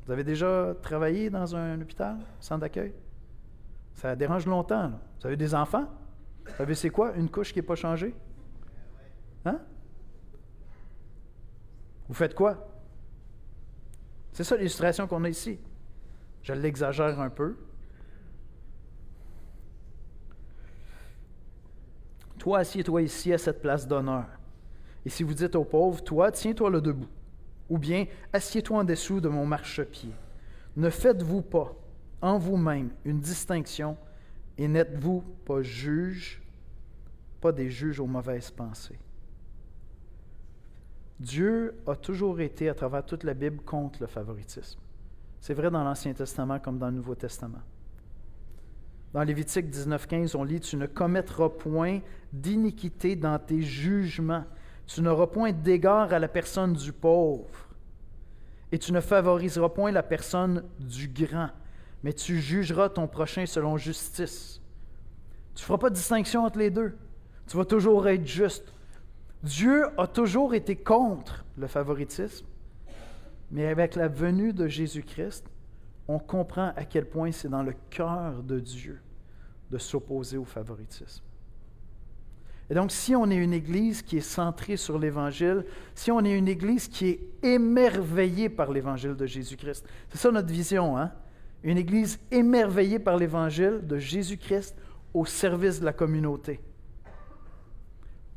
[0.07, 2.93] Vous avez déjà travaillé dans un hôpital, centre d'accueil?
[3.95, 4.89] Ça dérange longtemps.
[4.89, 5.01] Là.
[5.21, 5.89] Vous avez des enfants?
[6.45, 7.15] Vous savez, c'est quoi?
[7.17, 8.15] Une couche qui n'est pas changée?
[9.45, 9.61] Hein?
[12.09, 12.67] Vous faites quoi?
[14.33, 15.59] C'est ça l'illustration qu'on a ici.
[16.43, 17.57] Je l'exagère un peu.
[22.39, 24.27] Toi, assieds-toi ici à cette place d'honneur.
[25.05, 27.09] Et si vous dites aux pauvres, toi, tiens-toi là debout.
[27.71, 30.13] Ou bien, assieds-toi en dessous de mon marchepied.
[30.77, 31.75] Ne faites-vous pas
[32.21, 33.97] en vous-même une distinction
[34.59, 36.43] et n'êtes-vous pas juges,
[37.41, 38.99] pas des juges aux mauvaises pensées?
[41.21, 44.81] Dieu a toujours été, à travers toute la Bible, contre le favoritisme.
[45.41, 47.61] C'est vrai dans l'Ancien Testament comme dans le Nouveau Testament.
[49.13, 52.01] Dans Lévitique 19.15, on lit, Tu ne commettras point
[52.33, 54.45] d'iniquité dans tes jugements.
[54.93, 57.47] Tu n'auras point d'égard à la personne du pauvre.
[58.73, 61.51] Et tu ne favoriseras point la personne du grand,
[62.03, 64.61] mais tu jugeras ton prochain selon justice.
[65.55, 66.97] Tu ne feras pas de distinction entre les deux.
[67.47, 68.73] Tu vas toujours être juste.
[69.45, 72.47] Dieu a toujours été contre le favoritisme,
[73.53, 75.47] mais avec la venue de Jésus-Christ,
[76.09, 79.01] on comprend à quel point c'est dans le cœur de Dieu
[79.71, 81.23] de s'opposer au favoritisme.
[82.71, 86.37] Et donc, si on est une Église qui est centrée sur l'Évangile, si on est
[86.37, 91.11] une Église qui est émerveillée par l'Évangile de Jésus-Christ, c'est ça notre vision, hein?
[91.63, 94.77] Une Église émerveillée par l'Évangile de Jésus-Christ
[95.13, 96.61] au service de la communauté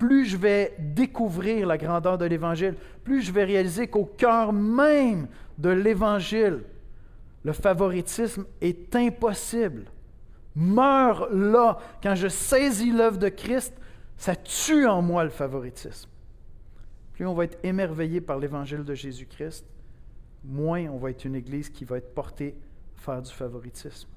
[0.03, 5.27] plus je vais découvrir la grandeur de l'Évangile, plus je vais réaliser qu'au cœur même
[5.57, 6.59] de l'Évangile,
[7.45, 9.85] le favoritisme est impossible.
[10.57, 11.79] Meurt là.
[12.01, 13.73] Quand je saisis l'œuvre de Christ,
[14.23, 16.09] ça tue en moi le favoritisme.
[17.11, 19.65] Plus on va être émerveillé par l'Évangile de Jésus-Christ,
[20.45, 22.55] moins on va être une Église qui va être portée
[22.95, 24.07] à faire du favoritisme.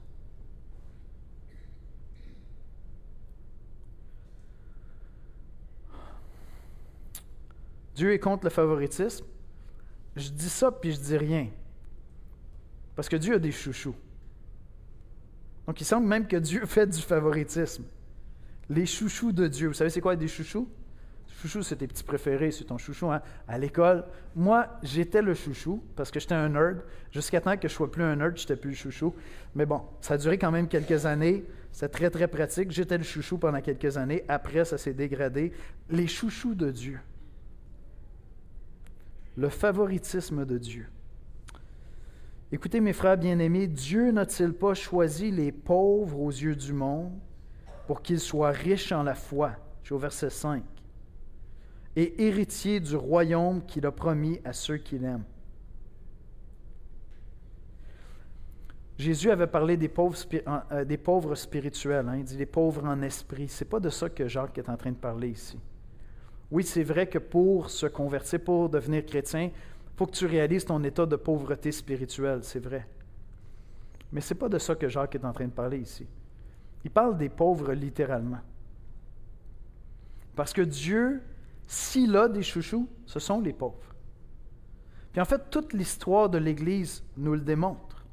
[7.96, 9.26] Dieu est contre le favoritisme.
[10.14, 11.48] Je dis ça puis je dis rien.
[12.94, 13.96] Parce que Dieu a des chouchous.
[15.66, 17.82] Donc il semble même que Dieu fait du favoritisme.
[18.68, 19.68] Les chouchous de Dieu.
[19.68, 20.68] Vous savez c'est quoi des chouchous?
[21.40, 23.10] Chouchou, c'est tes petits préférés, c'est ton chouchou.
[23.10, 23.20] Hein?
[23.46, 26.82] À l'école, moi, j'étais le chouchou parce que j'étais un nerd.
[27.12, 29.14] Jusqu'à temps que je sois plus un nerd, je n'étais plus le chouchou.
[29.54, 31.44] Mais bon, ça a duré quand même quelques années.
[31.72, 32.70] C'est très, très pratique.
[32.72, 34.24] J'étais le chouchou pendant quelques années.
[34.28, 35.52] Après, ça s'est dégradé.
[35.90, 36.98] Les chouchous de Dieu
[39.36, 40.86] le favoritisme de Dieu.
[42.52, 47.12] Écoutez mes frères bien-aimés, Dieu n'a-t-il pas choisi les pauvres aux yeux du monde?
[47.86, 50.62] Pour qu'ils soient riches en la foi, je au verset 5,
[51.94, 55.24] et héritiers du royaume qu'il a promis à ceux qu'il aime.
[58.98, 60.16] Jésus avait parlé des pauvres,
[60.48, 62.16] euh, spirituels, hein.
[62.16, 63.48] il dit les pauvres en esprit.
[63.48, 65.58] Ce n'est pas de ça que Jacques est en train de parler ici.
[66.50, 70.64] Oui, c'est vrai que pour se convertir, pour devenir chrétien, il faut que tu réalises
[70.64, 72.86] ton état de pauvreté spirituelle, c'est vrai.
[74.12, 76.06] Mais ce n'est pas de ça que Jacques est en train de parler ici.
[76.86, 78.38] Il parle des pauvres littéralement.
[80.36, 81.20] Parce que Dieu,
[81.66, 83.92] s'il a des chouchous, ce sont les pauvres.
[85.10, 88.04] Puis en fait, toute l'histoire de l'Église nous le démontre.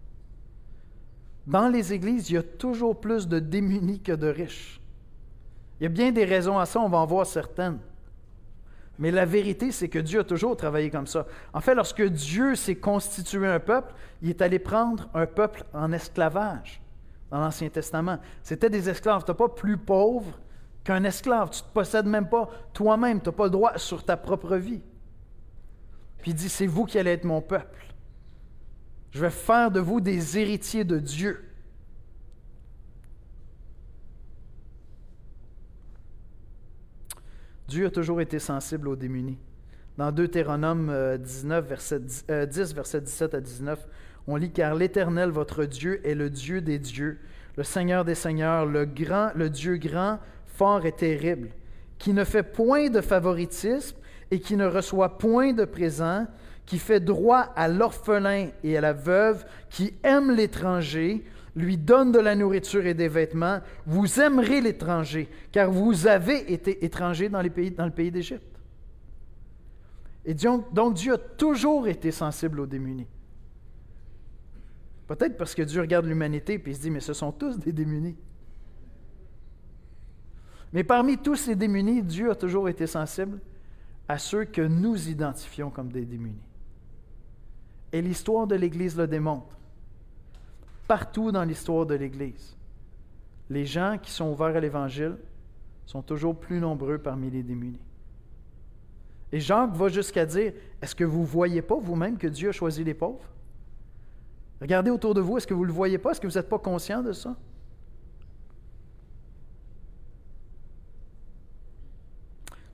[1.45, 4.81] dans les églises, il y a toujours plus de démunis que de riches.
[5.79, 7.77] Il y a bien des raisons à ça, on va en voir certaines.
[8.97, 11.27] Mais la vérité, c'est que Dieu a toujours travaillé comme ça.
[11.53, 15.91] En fait, lorsque Dieu s'est constitué un peuple, il est allé prendre un peuple en
[15.91, 16.82] esclavage
[17.33, 18.19] dans l'Ancien Testament.
[18.43, 19.23] C'était des esclaves.
[19.25, 20.39] Tu n'es pas plus pauvre
[20.83, 21.49] qu'un esclave.
[21.49, 23.19] Tu ne te possèdes même pas toi-même.
[23.19, 24.83] Tu n'as pas le droit sur ta propre vie.
[26.19, 27.87] Puis il dit, c'est vous qui allez être mon peuple.
[29.09, 31.43] Je vais faire de vous des héritiers de Dieu.
[37.67, 39.39] Dieu a toujours été sensible aux démunis.
[39.97, 43.87] Dans Deutéronome 19, verset 10, 10, verset 17 à 19,
[44.27, 47.19] on lit Car l'Éternel, votre Dieu, est le Dieu des dieux,
[47.57, 51.49] le Seigneur des seigneurs, le grand, le Dieu grand, fort et terrible,
[51.97, 53.97] qui ne fait point de favoritisme
[54.31, 56.27] et qui ne reçoit point de présent,
[56.65, 61.23] qui fait droit à l'orphelin et à la veuve, qui aime l'étranger,
[61.55, 63.59] lui donne de la nourriture et des vêtements.
[63.85, 68.43] Vous aimerez l'étranger, car vous avez été étranger dans, dans le pays d'Égypte.
[70.25, 73.07] Et donc Dieu a toujours été sensible aux démunis.
[75.07, 78.15] Peut-être parce que Dieu regarde l'humanité et se dit, mais ce sont tous des démunis.
[80.71, 83.39] Mais parmi tous ces démunis, Dieu a toujours été sensible
[84.07, 86.41] à ceux que nous identifions comme des démunis.
[87.91, 89.55] Et l'histoire de l'Église le démontre.
[90.87, 92.55] Partout dans l'histoire de l'Église,
[93.49, 95.17] les gens qui sont ouverts à l'Évangile
[95.85, 97.79] sont toujours plus nombreux parmi les démunis.
[99.31, 102.51] Et Jacques va jusqu'à dire, est-ce que vous ne voyez pas vous-même que Dieu a
[102.51, 103.29] choisi les pauvres?
[104.61, 106.11] Regardez autour de vous, est-ce que vous ne le voyez pas?
[106.11, 107.35] Est-ce que vous n'êtes pas conscient de ça?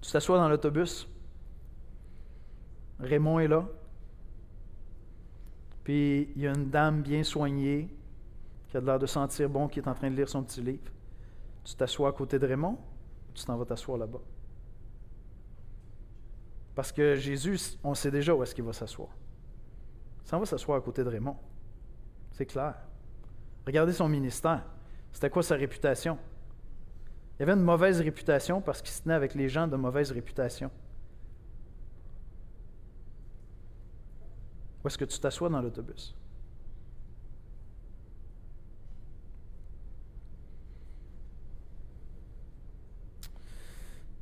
[0.01, 1.07] Tu t'assois dans l'autobus.
[2.99, 3.67] Raymond est là.
[5.83, 7.89] Puis il y a une dame bien soignée
[8.67, 10.91] qui a l'air de sentir bon, qui est en train de lire son petit livre.
[11.63, 12.77] Tu t'assois à côté de Raymond
[13.39, 14.19] tu t'en vas t'asseoir là-bas?
[16.75, 19.09] Parce que Jésus, on sait déjà où est-ce qu'il va s'asseoir.
[20.23, 21.37] Il s'en va s'asseoir à côté de Raymond.
[22.39, 22.73] C'est clair.
[23.67, 24.63] Regardez son ministère.
[25.11, 26.17] C'était quoi sa réputation?
[27.37, 30.71] Il avait une mauvaise réputation parce qu'il se tenait avec les gens de mauvaise réputation.
[34.81, 36.15] Où est-ce que tu t'assois dans l'autobus?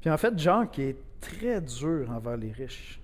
[0.01, 0.36] Puis en fait,
[0.71, 2.99] qui est très dur envers les riches.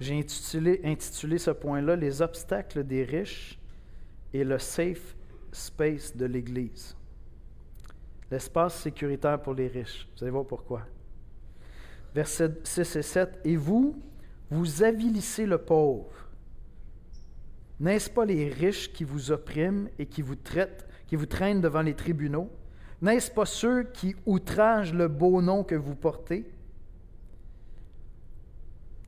[0.00, 3.58] J'ai intitulé, ce point-là Les obstacles des riches
[4.32, 5.16] et le safe
[5.50, 6.96] space de l'Église.
[8.30, 10.06] L'espace sécuritaire pour les riches.
[10.14, 10.82] Vous allez voir pourquoi.
[12.14, 13.40] Versets 6 et 7.
[13.44, 14.00] Et vous,
[14.50, 16.12] vous avilissez le pauvre.
[17.80, 21.82] N'est-ce pas les riches qui vous oppriment et qui vous traitent, qui vous traînent devant
[21.82, 22.50] les tribunaux?
[23.00, 26.44] N'est-ce pas ceux qui outragent le beau nom que vous portez?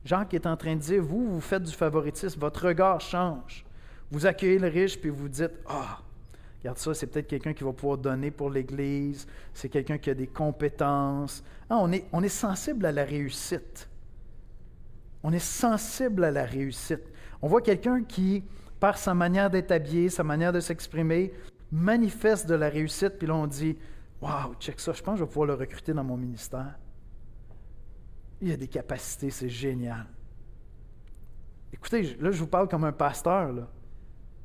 [0.03, 3.65] Jacques est en train de dire, vous, vous faites du favoritisme, votre regard change.
[4.09, 5.99] Vous accueillez le riche, puis vous dites, ah,
[6.59, 10.13] regarde ça, c'est peut-être quelqu'un qui va pouvoir donner pour l'Église, c'est quelqu'un qui a
[10.13, 11.43] des compétences.
[11.69, 13.87] Ah, on, est, on est sensible à la réussite.
[15.23, 17.03] On est sensible à la réussite.
[17.41, 18.43] On voit quelqu'un qui,
[18.79, 21.31] par sa manière d'être habillé, sa manière de s'exprimer,
[21.71, 23.77] manifeste de la réussite, puis là on dit,
[24.19, 26.75] waouh, check ça, je pense que je vais pouvoir le recruter dans mon ministère.
[28.41, 30.05] Il a des capacités, c'est génial.
[31.71, 33.51] Écoutez, là, je vous parle comme un pasteur.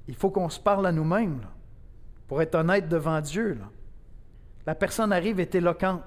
[0.07, 1.41] Il faut qu'on se parle à nous-mêmes
[2.29, 3.59] pour être honnête devant Dieu.
[4.67, 6.03] La personne arrive et est éloquente.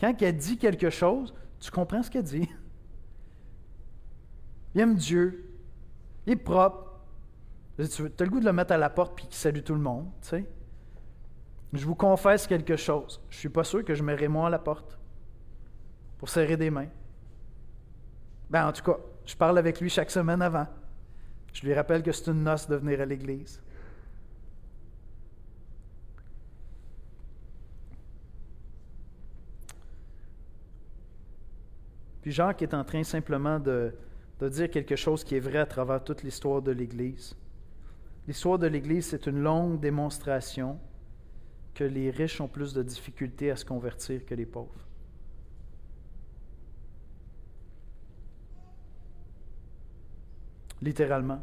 [0.00, 2.48] Quand elle dit quelque chose, tu comprends ce qu'elle dit.
[4.74, 5.48] Il aime Dieu.
[6.26, 7.00] Il est propre.
[7.78, 9.80] Tu as le goût de le mettre à la porte puis qu'il salue tout le
[9.80, 10.08] monde.
[11.72, 13.20] Je vous confesse quelque chose.
[13.30, 14.98] Je ne suis pas sûr que je mettrai moi à la porte
[16.18, 16.88] pour serrer des mains.
[18.50, 20.66] Ben, en tout cas, je parle avec lui chaque semaine avant.
[21.52, 23.60] Je lui rappelle que c'est une noce de venir à l'Église.
[32.22, 33.94] Puis Jacques est en train simplement de,
[34.40, 37.34] de dire quelque chose qui est vrai à travers toute l'histoire de l'Église.
[38.26, 40.78] L'histoire de l'Église, c'est une longue démonstration
[41.74, 44.89] que les riches ont plus de difficultés à se convertir que les pauvres.
[50.82, 51.42] Littéralement.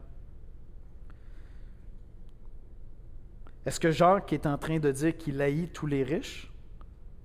[3.65, 6.49] Est-ce que Jacques est en train de dire qu'il haït tous les riches?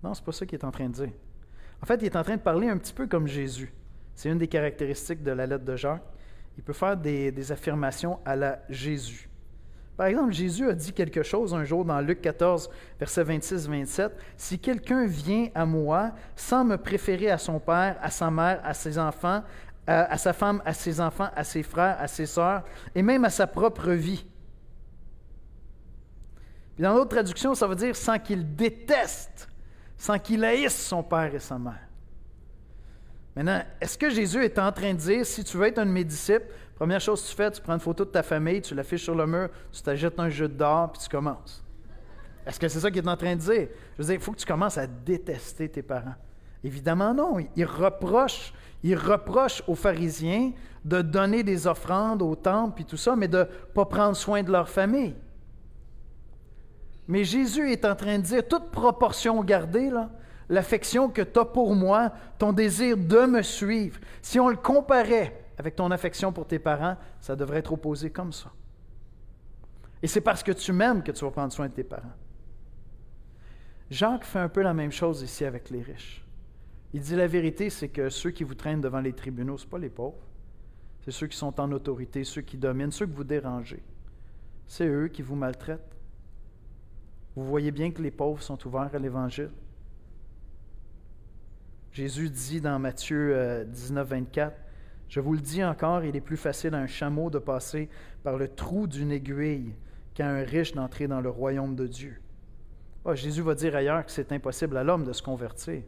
[0.03, 1.13] Non, c'est pas ça qu'il est en train de dire.
[1.81, 3.73] En fait, il est en train de parler un petit peu comme Jésus.
[4.15, 6.03] C'est une des caractéristiques de la lettre de Jacques.
[6.57, 9.29] il peut faire des, affirmations à la Jésus.
[9.97, 14.11] Par exemple, Jésus a dit quelque chose un jour dans Luc 14, versets 26-27.
[14.37, 18.75] Si quelqu'un vient à moi sans me préférer à son père, à sa mère, à
[18.75, 19.43] ses enfants,
[19.87, 22.63] à, sa femme, à ses enfants, à ses frères, à ses sœurs,
[22.95, 24.25] et même à sa propre vie.
[26.75, 29.49] Puis dans d'autres traductions, ça veut dire sans qu'il déteste,
[29.97, 31.89] sans qu'il haïsse son père et sa mère.
[33.35, 35.91] Maintenant, est-ce que Jésus est en train de dire, si tu veux être un de
[35.91, 38.75] mes disciples, première chose que tu fais, tu prends une photo de ta famille, tu
[38.75, 41.65] l'affiches sur le mur, tu t'ajoutes un jeu d'or, puis tu commences.
[42.47, 43.69] Est-ce que c'est ça qu'il est en train de dire?
[43.97, 46.15] Je veux dire, il faut que tu commences à détester tes parents.
[46.65, 47.37] Évidemment non.
[47.57, 50.53] Il reproche, il reproche aux pharisiens
[50.85, 54.43] de donner des offrandes au temple et tout ça, mais de ne pas prendre soin
[54.43, 55.15] de leur famille.
[57.07, 59.91] Mais Jésus est en train de dire, toute proportion gardée,
[60.49, 65.45] l'affection que tu as pour moi, ton désir de me suivre, si on le comparait
[65.59, 68.51] avec ton affection pour tes parents, ça devrait être opposé comme ça.
[70.03, 72.17] Et c'est parce que tu m'aimes que tu vas prendre soin de tes parents.
[73.91, 76.22] Jacques fait un peu la même chose ici avec les riches.
[76.95, 79.79] Il dit la vérité, c'est que ceux qui vous traînent devant les tribunaux, ce pas
[79.79, 80.19] les pauvres.
[81.05, 83.83] C'est ceux qui sont en autorité, ceux qui dominent, ceux que vous dérangez.
[84.67, 85.97] C'est eux qui vous maltraitent.
[87.35, 89.51] Vous voyez bien que les pauvres sont ouverts à l'Évangile.
[91.93, 94.57] Jésus dit dans Matthieu 19, euh, 24,
[95.09, 97.89] Je vous le dis encore, il est plus facile à un chameau de passer
[98.23, 99.75] par le trou d'une aiguille
[100.15, 102.21] qu'à un riche d'entrer dans le royaume de Dieu.
[103.05, 105.83] Ah, Jésus va dire ailleurs que c'est impossible à l'homme de se convertir,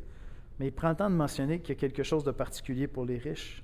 [0.58, 3.04] mais il prend le temps de mentionner qu'il y a quelque chose de particulier pour
[3.04, 3.62] les riches.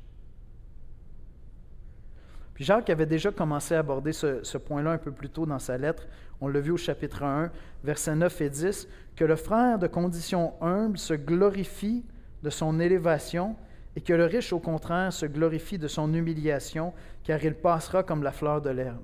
[2.54, 5.78] Puis Jacques avait déjà commencé à aborder ce, point-là un peu plus tôt dans sa
[5.78, 6.06] lettre.
[6.42, 7.50] On l'a vu au chapitre 1,
[7.84, 12.04] versets 9 et 10, que le frère de condition humble se glorifie
[12.42, 13.56] de son élévation,
[13.96, 16.92] et que le riche, au contraire, se glorifie de son humiliation,
[17.24, 19.02] car il passera comme la fleur de l'herbe.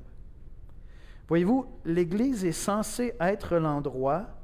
[1.28, 4.35] Voyez-vous, l'Église est censée être l'endroit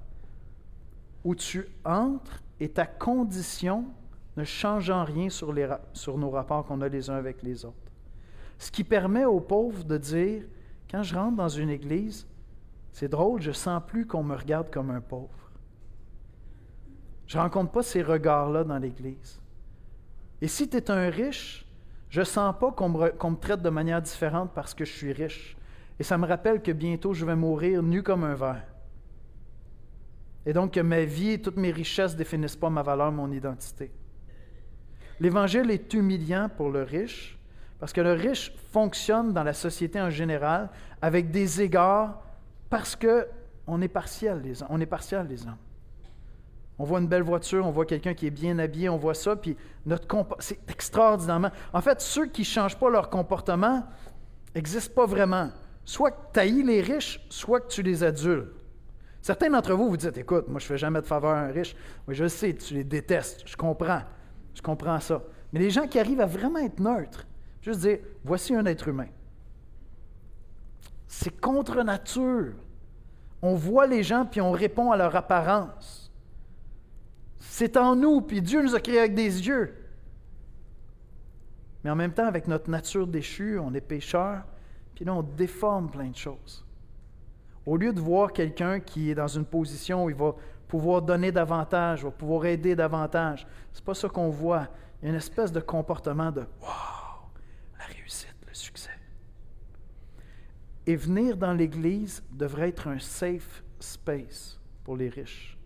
[1.24, 3.86] où tu entres et ta condition
[4.36, 5.52] ne change en rien sur,
[6.18, 7.76] nos rapports qu'on a les uns avec les autres.
[8.58, 10.44] Ce qui permet aux pauvres de dire,
[10.90, 12.26] quand je rentre dans une Église,
[12.92, 15.28] c'est drôle, je sens plus qu'on me regarde comme un pauvre.
[17.26, 19.40] Je ne rencontre pas ces regards-là dans l'Église.
[20.40, 21.66] Et si tu es un riche,
[22.10, 25.56] je sens pas qu'on me, traite de manière différente parce que je suis riche.
[25.98, 28.71] Et ça me rappelle que bientôt je vais mourir nu comme un verre.
[30.44, 33.30] Et donc que ma vie et toutes mes richesses ne définissent pas ma valeur, mon
[33.30, 33.92] identité.
[35.20, 37.38] L'Évangile est humiliant pour le riche
[37.78, 42.22] parce que le riche fonctionne dans la société en général avec des égards
[42.70, 45.56] parce qu'on est partiel, les, on est partiel, les hommes.
[46.78, 49.36] On voit une belle voiture, on voit quelqu'un qui est bien habillé, on voit ça,
[49.36, 50.08] puis notre
[50.40, 51.50] c'est extraordinairement.
[51.72, 53.84] En fait, ceux qui ne changent pas leur comportement
[54.54, 55.50] n'existent pas vraiment.
[55.84, 58.48] Soit que tu haïs les riches, soit que tu les adules.
[59.22, 61.52] Certains d'entre vous vous dites Écoute, moi, je ne fais jamais de faveur à un
[61.52, 61.76] riche.
[62.08, 63.44] Oui, je sais, tu les détestes.
[63.46, 64.02] Je comprends.
[64.52, 65.22] Je comprends ça.
[65.52, 67.26] Mais les gens qui arrivent à vraiment être neutres,
[67.62, 69.08] juste dire Voici un être humain.
[71.06, 72.54] C'est contre nature.
[73.42, 76.10] On voit les gens puis on répond à leur apparence.
[77.38, 79.74] C'est en nous, puis Dieu nous a créés avec des yeux.
[81.84, 84.44] Mais en même temps, avec notre nature déchue, on est pécheur,
[84.94, 86.64] puis là, on déforme plein de choses.
[87.64, 90.34] Au lieu de voir quelqu'un qui est dans une position où il va
[90.66, 94.68] pouvoir donner davantage, va pouvoir aider davantage, c'est pas ça qu'on voit.
[95.00, 97.30] Il y a une espèce de comportement de Wow,
[97.78, 98.90] la réussite, le succès.
[100.86, 105.58] Et venir dans l'Église devrait être un safe space pour les riches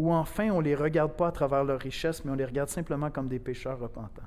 [0.00, 2.70] où enfin on ne les regarde pas à travers leur richesse, mais on les regarde
[2.70, 4.22] simplement comme des pécheurs repentants.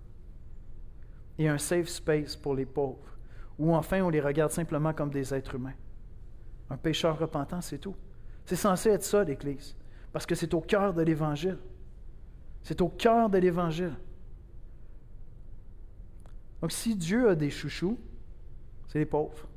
[1.39, 3.12] Et un safe space pour les pauvres,
[3.59, 5.75] où enfin on les regarde simplement comme des êtres humains.
[6.69, 7.95] Un pécheur repentant, c'est tout.
[8.45, 9.75] C'est censé être ça, l'Église,
[10.11, 11.57] parce que c'est au cœur de l'Évangile.
[12.61, 13.95] C'est au cœur de l'Évangile.
[16.61, 17.99] Donc si Dieu a des chouchous,
[18.87, 19.47] c'est les pauvres.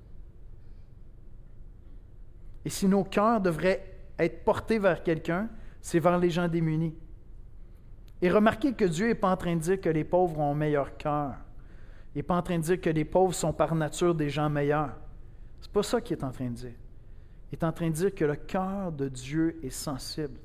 [2.65, 5.49] Et si nos cœurs devraient être portés vers quelqu'un,
[5.81, 6.97] c'est vers les gens démunis.
[8.21, 10.55] Et remarquez que Dieu n'est pas en train de dire que les pauvres ont un
[10.55, 11.37] meilleur cœur.
[12.17, 14.49] Il n'est pas en train de dire que les pauvres sont par nature des gens
[14.49, 14.97] meilleurs.
[15.61, 16.73] C'est pas ça qu'il est en train de dire.
[17.53, 20.39] Il est en train de dire que le cœur de Dieu est sensible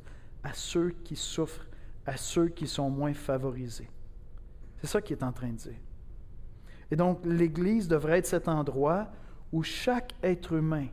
[0.44, 1.66] à ceux qui souffrent,
[2.06, 3.90] à ceux qui sont moins favorisés.
[4.82, 5.80] C'est ça qu'il est en train de dire.
[6.92, 9.08] Et donc, l'Église devrait être cet endroit
[9.54, 10.88] où chaque être humain,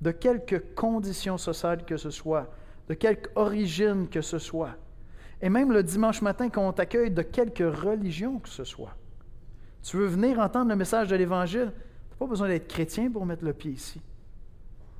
[0.00, 2.50] de quelque condition sociale que ce soit,
[2.88, 4.74] de quelque origine que ce soit.
[5.40, 8.96] Et même le dimanche matin, quand on t'accueille de quelque religion que ce soit.
[9.82, 11.72] Tu veux venir entendre le message de l'Évangile?
[11.72, 14.00] Tu n'as pas besoin d'être chrétien pour mettre le pied ici.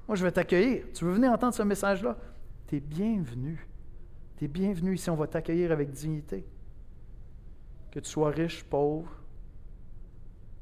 [0.07, 0.85] Moi, je vais t'accueillir.
[0.95, 2.17] Tu veux venir entendre ce message-là?
[2.67, 3.67] Tu es bienvenu.
[4.37, 5.11] Tu es bienvenu ici.
[5.11, 6.47] On va t'accueillir avec dignité.
[7.91, 9.11] Que tu sois riche, pauvre.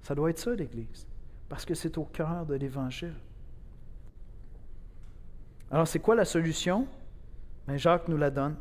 [0.02, 1.06] Ça doit être ça, l'Église.
[1.48, 3.14] Parce que c'est au cœur de l'Évangile.
[5.70, 6.86] Alors, c'est quoi la solution?
[7.68, 8.56] Mais Jacques nous la donne.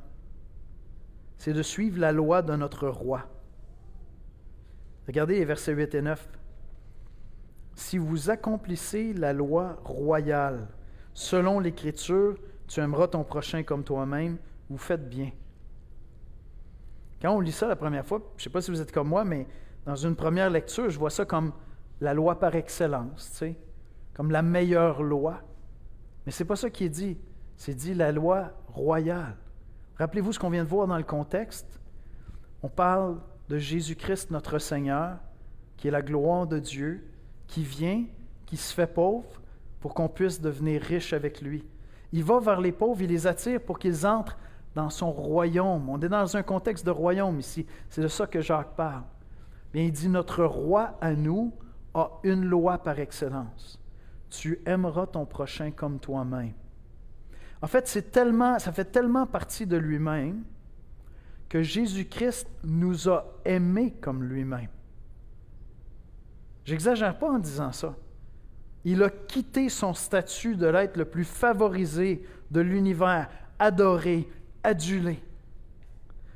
[1.38, 3.28] C'est de suivre la loi de notre roi.
[5.08, 6.30] Regardez les versets 8 et 9.
[7.76, 10.68] Si vous accomplissez la loi royale
[11.14, 12.36] selon l'Écriture,
[12.68, 14.38] tu aimeras ton prochain comme toi-même,
[14.70, 15.32] vous faites bien.
[17.22, 19.08] Quand on lit ça la première fois, je ne sais pas si vous êtes comme
[19.08, 19.48] moi, mais
[19.86, 21.54] dans une première lecture, je vois ça comme
[22.02, 23.56] la loi par excellence, tu sais,
[24.14, 25.42] comme la meilleure loi.
[26.26, 27.18] Mais ce n'est pas ça qui est dit.
[27.56, 29.38] C'est dit la loi royale.
[29.98, 31.80] Rappelez-vous ce qu'on vient de voir dans le contexte.
[32.64, 33.20] On parle
[33.50, 35.18] de Jésus-Christ notre Seigneur,
[35.78, 37.06] qui est la gloire de Dieu,
[37.48, 38.06] qui vient,
[38.46, 39.42] qui se fait pauvre
[39.80, 41.64] pour qu'on puisse devenir riche avec lui.
[42.12, 44.38] Il va vers les pauvres, il les attire pour qu'ils entrent
[44.74, 45.90] dans son royaume.
[45.90, 47.66] On est dans un contexte de royaume ici.
[47.90, 49.04] C'est de ça que Jacques parle.
[49.74, 51.54] Bien, il dit, notre roi à nous
[51.94, 53.80] a une loi par excellence.
[54.30, 56.54] Tu aimeras ton prochain comme toi-même.
[57.62, 60.44] En fait, c'est tellement, ça fait tellement partie de lui-même
[61.56, 64.68] que Jésus-Christ nous a aimés comme lui-même.
[66.66, 67.96] J'exagère pas en disant ça.
[68.84, 74.28] Il a quitté son statut de l'être le plus favorisé de l'univers, adoré,
[74.64, 75.24] adulé.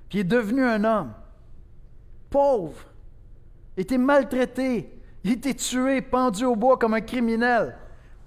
[0.08, 1.12] Puis il est devenu un homme
[2.30, 2.86] pauvre,
[3.76, 7.76] était maltraité, était tué, pendu au bois comme un criminel.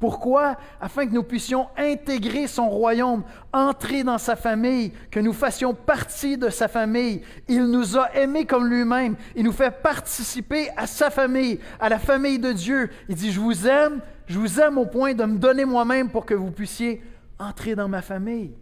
[0.03, 0.57] Pourquoi?
[0.81, 3.23] Afin que nous puissions intégrer son royaume,
[3.53, 7.23] entrer dans sa famille, que nous fassions partie de sa famille.
[7.47, 9.15] Il nous a aimés comme lui-même.
[9.37, 12.91] Il nous fait participer à sa famille, à la famille de Dieu.
[13.09, 16.27] Il dit, je vous aime, je vous aime au point de me donner moi-même pour
[16.27, 17.01] que vous puissiez
[17.39, 18.57] entrer dans ma famille.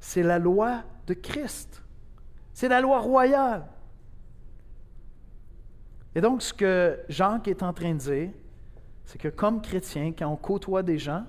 [0.00, 1.82] C'est la loi de Christ.
[2.54, 3.66] C'est la loi royale.
[6.14, 8.30] Et donc, ce que Jean est en train de dire,
[9.10, 11.24] c'est que comme chrétien, quand on côtoie des gens,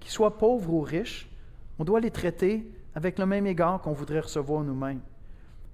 [0.00, 1.30] qu'ils soient pauvres ou riches,
[1.78, 5.02] on doit les traiter avec le même égard qu'on voudrait recevoir nous-mêmes.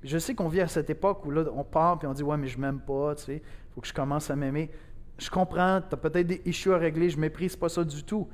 [0.03, 2.37] Je sais qu'on vit à cette époque où là, on part et on dit Ouais,
[2.37, 4.73] mais je m'aime pas, tu sais, il faut que je commence à m'aimer.
[5.19, 8.27] Je comprends, tu as peut-être des issues à régler, je méprise pas ça du tout.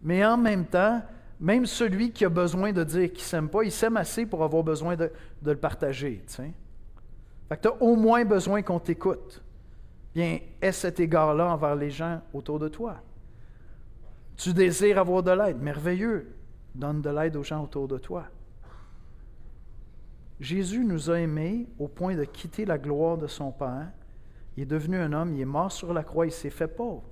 [0.00, 1.02] Mais en même temps,
[1.40, 4.44] même celui qui a besoin de dire qu'il ne s'aime pas, il s'aime assez pour
[4.44, 5.10] avoir besoin de,
[5.44, 6.22] le partager.
[6.28, 6.52] Tu sais.
[7.48, 9.42] Fait tu as au moins besoin qu'on t'écoute
[10.16, 13.02] bien, est cet égard-là envers les gens autour de toi.
[14.38, 16.34] Tu désires avoir de l'aide, merveilleux.
[16.74, 18.24] Donne de l'aide aux gens autour de toi.
[20.40, 23.92] Jésus nous a aimés au point de quitter la gloire de son Père.
[24.56, 27.04] Il est devenu un homme, il est mort sur la croix, il s'est fait pauvre,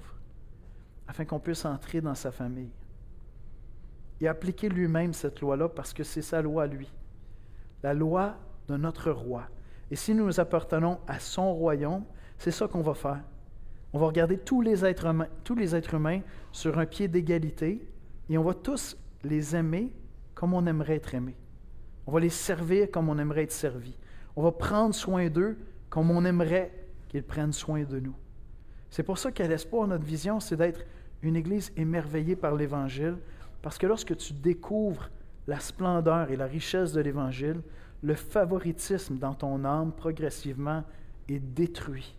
[1.07, 2.73] afin qu'on puisse entrer dans sa famille.
[4.19, 6.91] Il a appliqué lui-même cette loi-là parce que c'est sa loi lui,
[7.83, 8.37] la loi
[8.67, 9.45] de notre roi.
[9.91, 12.05] Et si nous appartenons à son royaume,
[12.39, 13.23] c'est ça qu'on va faire.
[13.93, 15.07] On va regarder tous les, êtres
[15.95, 16.21] humains,
[16.53, 17.87] sur un pied d'égalité
[18.29, 19.93] et on va tous les aimer
[20.35, 21.37] comme on aimerait être aimé.
[22.07, 23.97] On va les servir comme on aimerait être servi.
[24.37, 25.57] On va prendre soin d'eux
[25.89, 26.73] comme on aimerait
[27.09, 28.15] qu'ils prennent soin de nous.
[28.91, 30.85] C'est pour ça qu'à l'espoir, notre vision, c'est d'être
[31.23, 33.17] une Église émerveillée par l'Évangile,
[33.63, 35.09] parce que lorsque tu découvres
[35.47, 37.63] la splendeur et la richesse de l'Évangile,
[38.03, 40.85] le favoritisme dans ton âme progressivement
[41.29, 42.15] est détruit.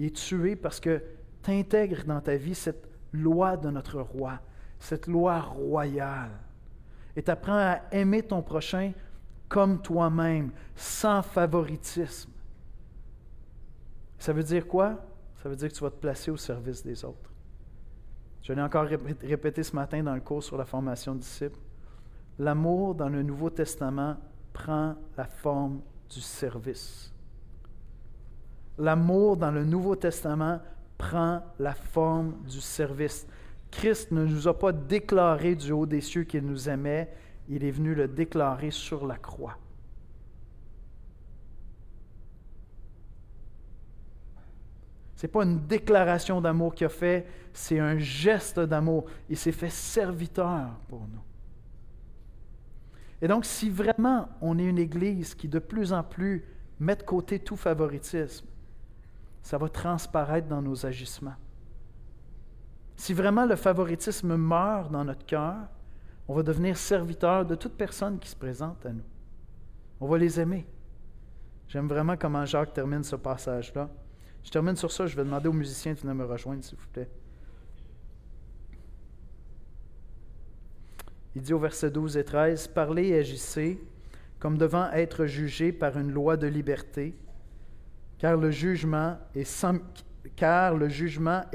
[0.00, 1.02] Il est tué parce que
[1.42, 4.40] tu intègres dans ta vie cette loi de notre roi,
[4.78, 6.30] cette loi royale.
[7.14, 8.92] Et tu apprends à aimer ton prochain
[9.46, 12.30] comme toi-même, sans favoritisme.
[14.18, 15.04] Ça veut dire quoi?
[15.42, 17.30] Ça veut dire que tu vas te placer au service des autres.
[18.40, 21.60] Je l'ai encore répété ce matin dans le cours sur la formation de disciples.
[22.38, 24.16] L'amour dans le Nouveau Testament
[24.54, 27.09] prend la forme du service
[28.80, 30.60] l'amour dans le Nouveau Testament
[30.96, 33.26] prend la forme du service.
[33.70, 37.12] Christ ne nous a pas déclaré du haut des cieux qu'il nous aimait,
[37.48, 39.56] il est venu le déclarer sur la croix.
[45.14, 49.04] Ce n'est pas une déclaration d'amour qu'il a fait, c'est un geste d'amour.
[49.28, 51.20] Il s'est fait serviteur pour nous.
[53.20, 56.42] Et donc, si vraiment on est une Église qui de plus en plus
[56.78, 58.46] met de côté tout favoritisme,
[59.42, 61.36] ça va transparaître dans nos agissements.
[62.96, 65.56] Si vraiment le favoritisme meurt dans notre cœur,
[66.28, 69.04] on va devenir serviteur de toute personne qui se présente à nous.
[70.00, 70.66] On va les aimer.
[71.68, 73.88] J'aime vraiment comment Jacques termine ce passage-là.
[74.42, 76.86] Je termine sur ça, je vais demander aux musiciens de venir me rejoindre, s'il vous
[76.92, 77.10] plaît.
[81.34, 83.80] Il dit au verset 12 et 13, Parlez et agissez
[84.40, 87.14] comme devant être jugés par une loi de liberté,
[88.20, 89.44] car le jugement est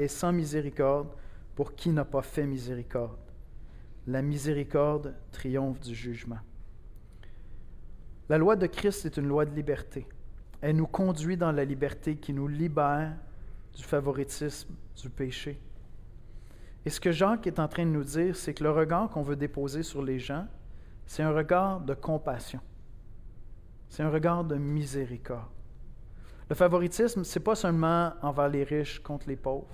[0.08, 1.08] sans, miséricorde
[1.54, 3.20] pour qui n'a pas fait miséricorde.
[4.08, 6.40] La miséricorde triomphe du jugement.
[8.28, 10.08] La loi de Christ est une loi de liberté.
[10.60, 13.16] Elle nous conduit dans la liberté qui nous libère
[13.72, 15.60] du favoritisme, du péché.
[16.84, 19.22] Et ce que Jacques est en train de nous dire, c'est que le regard qu'on
[19.22, 20.48] veut déposer sur les gens,
[21.06, 22.60] c'est un regard de compassion.
[23.88, 25.55] C'est un regard de miséricorde.
[26.48, 29.66] Le favoritisme, ce n'est pas seulement envers les riches contre les pauvres.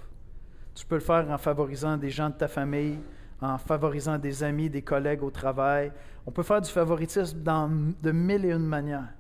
[0.74, 2.98] Tu peux le faire en favorisant des gens de ta famille,
[3.40, 5.92] en favorisant des amis, des collègues au travail.
[6.26, 9.12] On peut faire du favoritisme dans, de mille et une manières.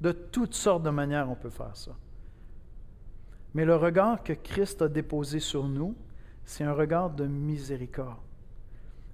[0.00, 1.92] De toutes sortes de manières, on peut faire ça.
[3.54, 5.94] Mais le regard que Christ a déposé sur nous,
[6.44, 8.18] c'est un regard de miséricorde.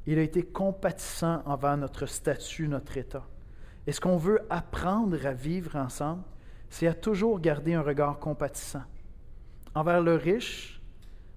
[0.06, 3.24] Il a été compatissant envers notre statut, notre état.
[3.86, 6.22] Et ce qu'on veut apprendre à vivre ensemble,
[6.68, 8.84] c'est à toujours garder un regard compatissant
[9.74, 10.80] envers le riche,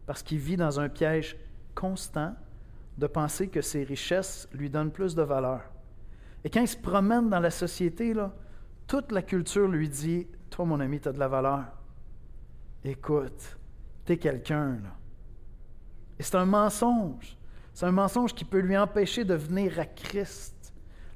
[0.06, 1.38] parce qu'il vit dans un piège
[1.74, 2.36] constant
[2.98, 5.62] de penser que ses richesses lui donnent plus de valeur.
[6.44, 8.14] Et quand il se promène dans la société,
[8.88, 11.66] toute la culture lui dit Toi, mon ami, tu as de la valeur.
[12.84, 13.58] Écoute,
[14.06, 14.78] tu es quelqu'un.
[16.20, 17.36] Et c'est un mensonge.
[17.74, 20.55] C'est un mensonge qui peut lui empêcher de venir à Christ.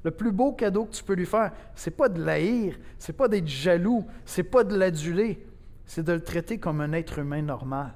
[0.02, 3.28] Le plus beau cadeau que tu peux lui faire, c'est pas de l'haïr, c'est pas
[3.28, 5.46] d'être jaloux, c'est pas de l'aduler,
[5.84, 7.92] c'est de le traiter comme un être humain normal.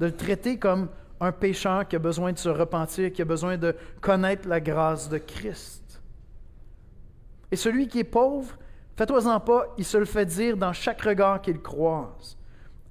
[0.00, 0.88] De le traiter comme
[1.20, 5.08] un pécheur qui a besoin de se repentir, qui a besoin de connaître la grâce
[5.08, 6.02] de Christ.
[7.50, 8.58] Et celui qui est pauvre,
[8.96, 12.36] fais-toi-en pas, il se le fait dire dans chaque regard qu'il croise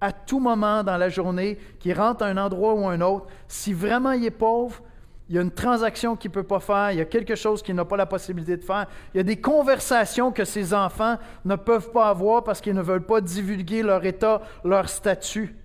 [0.02, 3.74] à tout moment dans la journée, qui rentre à un endroit ou un autre, si
[3.74, 4.82] vraiment il est pauvre,
[5.28, 7.64] il y a une transaction qu'il ne peut pas faire, il y a quelque chose
[7.64, 11.18] qu'il n'a pas la possibilité de faire, il y a des conversations que ses enfants
[11.44, 15.56] ne peuvent pas avoir parce qu'ils ne veulent pas divulguer leur état, leur statut.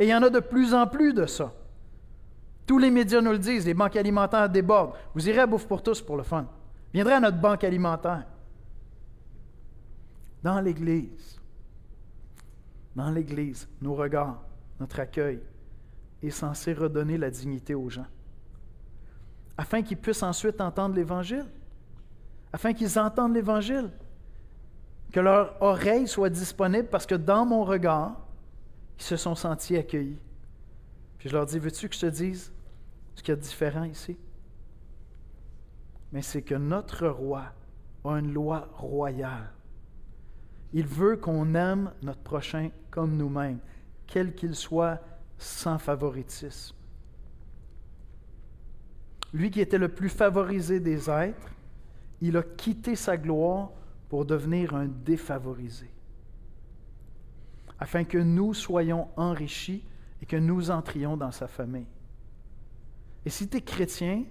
[0.00, 1.52] Et il y en a de plus en plus de ça.
[2.66, 4.92] Tous les médias nous le disent, les banques alimentaires débordent.
[5.14, 6.46] Vous irez à Bouffe pour tous pour le fun.
[6.92, 8.26] Viendrez à notre banque alimentaire.
[10.42, 11.40] Dans l'Église,
[12.94, 14.42] dans l'Église, nos regards,
[14.80, 15.40] notre accueil
[16.22, 18.06] est censé redonner la dignité aux gens,
[19.58, 21.44] afin qu'ils puissent ensuite entendre l'Évangile,
[22.52, 23.90] afin qu'ils entendent l'Évangile,
[25.12, 28.18] que leur oreille soit disponible parce que dans mon regard,
[28.98, 30.18] ils se sont sentis accueillis.
[31.18, 32.52] Puis je leur dis, veux-tu que je te dise
[33.14, 34.16] ce qu'il y a de différent ici?
[36.12, 37.44] Mais c'est que notre roi
[38.04, 39.50] a une loi royale
[40.72, 43.58] il veut qu'on aime notre prochain comme nous-mêmes,
[44.06, 45.00] quel qu'il soit,
[45.38, 46.74] sans favoritisme.
[49.32, 51.54] Lui qui était le plus favorisé des êtres,
[52.20, 53.70] il a quitté sa gloire
[54.08, 55.90] pour devenir un défavorisé,
[57.78, 59.84] afin que nous soyons enrichis
[60.22, 61.86] et que nous entrions dans sa famille.
[63.24, 64.24] Et si tu es chrétien,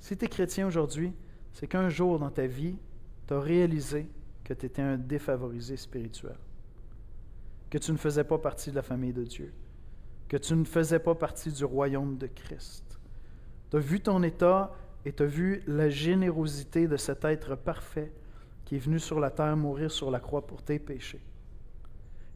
[0.00, 1.12] si tu es chrétien aujourd'hui,
[1.52, 2.76] c'est qu'un jour dans ta vie,
[3.26, 4.08] tu as réalisé
[4.42, 6.36] que tu étais un défavorisé spirituel,
[7.70, 9.54] que tu ne faisais pas partie de la famille de Dieu,
[10.28, 12.83] que tu ne faisais pas partie du royaume de Christ.
[13.70, 18.12] Tu as vu ton état et tu as vu la générosité de cet être parfait
[18.64, 21.20] qui est venu sur la terre mourir sur la croix pour tes péchés.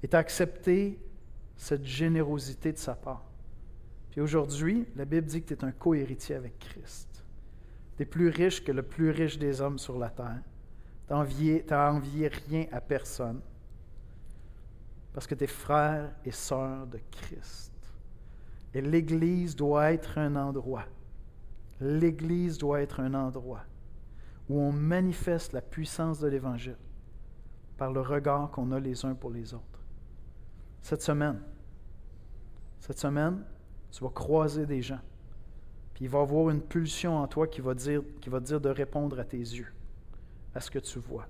[0.03, 0.99] Et tu as accepté
[1.57, 3.25] cette générosité de sa part.
[4.11, 7.25] Puis aujourd'hui, la Bible dit que tu es un co-héritier avec Christ.
[7.97, 10.43] Tu es plus riche que le plus riche des hommes sur la terre.
[11.09, 11.15] Tu
[11.69, 13.41] n'as envié rien à personne.
[15.13, 17.73] Parce que tu es frère et sœur de Christ.
[18.75, 20.85] Et l'Église doit être un endroit.
[21.81, 23.65] L'Église doit être un endroit
[24.49, 26.79] où on manifeste la puissance de l'Évangile
[27.77, 29.85] par le regard qu'on a les uns pour les autres.
[30.83, 31.41] Cette semaine,
[32.81, 33.45] cette semaine,
[33.91, 35.01] tu vas croiser des gens.
[35.95, 38.69] Puis il va avoir une pulsion en toi qui va, dire, qui va dire de
[38.69, 39.73] répondre à tes yeux
[40.55, 41.27] à ce que tu vois.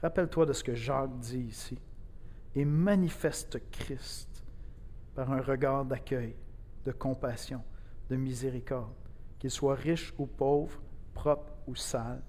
[0.00, 1.78] Rappelle-toi de ce que Jacques dit ici
[2.54, 4.44] et manifeste Christ
[5.14, 6.36] par un regard d'accueil,
[6.84, 7.62] de compassion,
[8.08, 8.94] de miséricorde,
[9.38, 10.80] qu'il soit riche ou pauvre,
[11.14, 12.22] propre ou sale,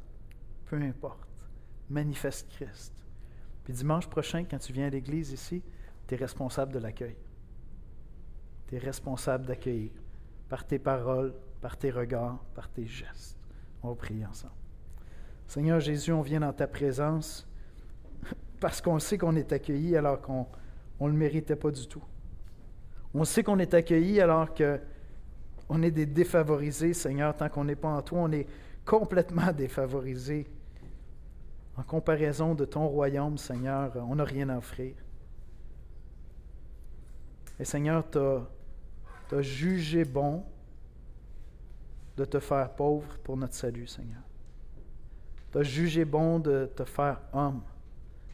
[0.66, 1.28] peu importe.
[1.89, 2.93] Manifeste Christ.
[3.64, 5.64] Puis dimanche prochain, quand tu viens à l'église ici,
[6.07, 7.16] tu es responsable de l'accueil.
[8.68, 9.91] Tu es responsable d'accueillir
[10.47, 13.38] par tes paroles, par tes regards, par tes gestes.
[13.82, 14.53] On va prier ensemble.
[15.47, 17.47] Seigneur Jésus, on vient dans ta présence
[18.60, 20.47] parce qu'on sait qu'on est accueilli alors qu'on
[21.01, 22.03] ne le méritait pas du tout.
[23.14, 24.53] On sait qu'on est accueilli alors
[25.70, 28.47] qu'on est des défavorisés, Seigneur, tant qu'on n'est pas en toi, on est
[28.84, 30.47] complètement défavorisés.
[31.78, 34.95] En comparaison de ton royaume, Seigneur, on n'a rien à offrir.
[37.59, 40.43] Et Seigneur, tu as, jugé bon
[42.17, 44.24] de te faire pauvre pour notre salut, Seigneur.
[45.51, 47.61] Tu as jugé bon de te faire homme,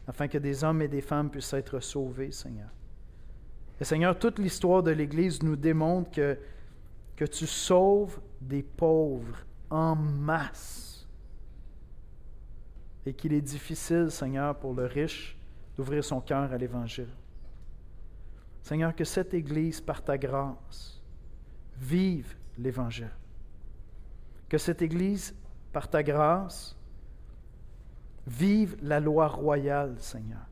[0.08, 2.70] afin que des hommes et des femmes puissent être sauvés, Seigneur.
[3.78, 6.38] Et Seigneur, toute l'histoire de l'Église nous démontre que,
[7.16, 11.08] que tu sauves des pauvres en masse.
[13.06, 15.36] Et qu'il est difficile, Seigneur, pour le riche
[15.76, 17.08] d'ouvrir son cœur à l'Évangile.
[18.62, 21.00] Seigneur, que cette Église, par ta grâce,
[21.78, 23.12] vive l'Évangile.
[24.48, 25.34] Que cette Église,
[25.72, 26.76] par ta grâce,
[28.26, 30.44] vive la loi royale, Seigneur.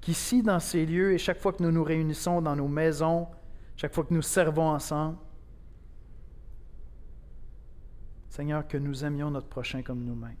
[0.00, 3.26] Qu'ici, dans ces lieux, et chaque fois que nous nous réunissons dans nos maisons,
[3.76, 5.18] chaque fois que nous servons ensemble,
[8.34, 10.34] Seigneur, que nous aimions notre prochain comme nous-mêmes.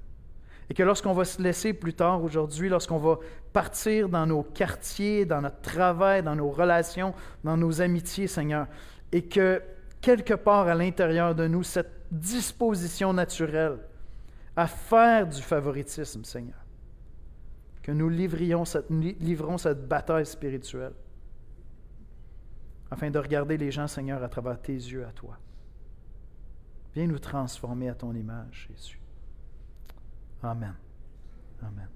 [0.68, 3.18] Et que lorsqu'on va se laisser plus tard aujourd'hui, lorsqu'on va
[3.52, 7.14] partir dans nos quartiers, dans notre travail, dans nos relations,
[7.44, 8.66] dans nos amitiés, Seigneur,
[9.12, 9.62] et que
[10.00, 13.78] quelque part à l'intérieur de nous, cette disposition naturelle
[14.56, 16.58] à faire du favoritisme, Seigneur,
[17.80, 20.94] que nous livrions cette, livrons cette bataille spirituelle
[22.90, 25.38] afin de regarder les gens, Seigneur, à travers tes yeux à toi.
[26.94, 29.00] Viens nous transformer à ton image, Jésus.
[30.42, 30.74] Amen.
[31.62, 31.88] Amen.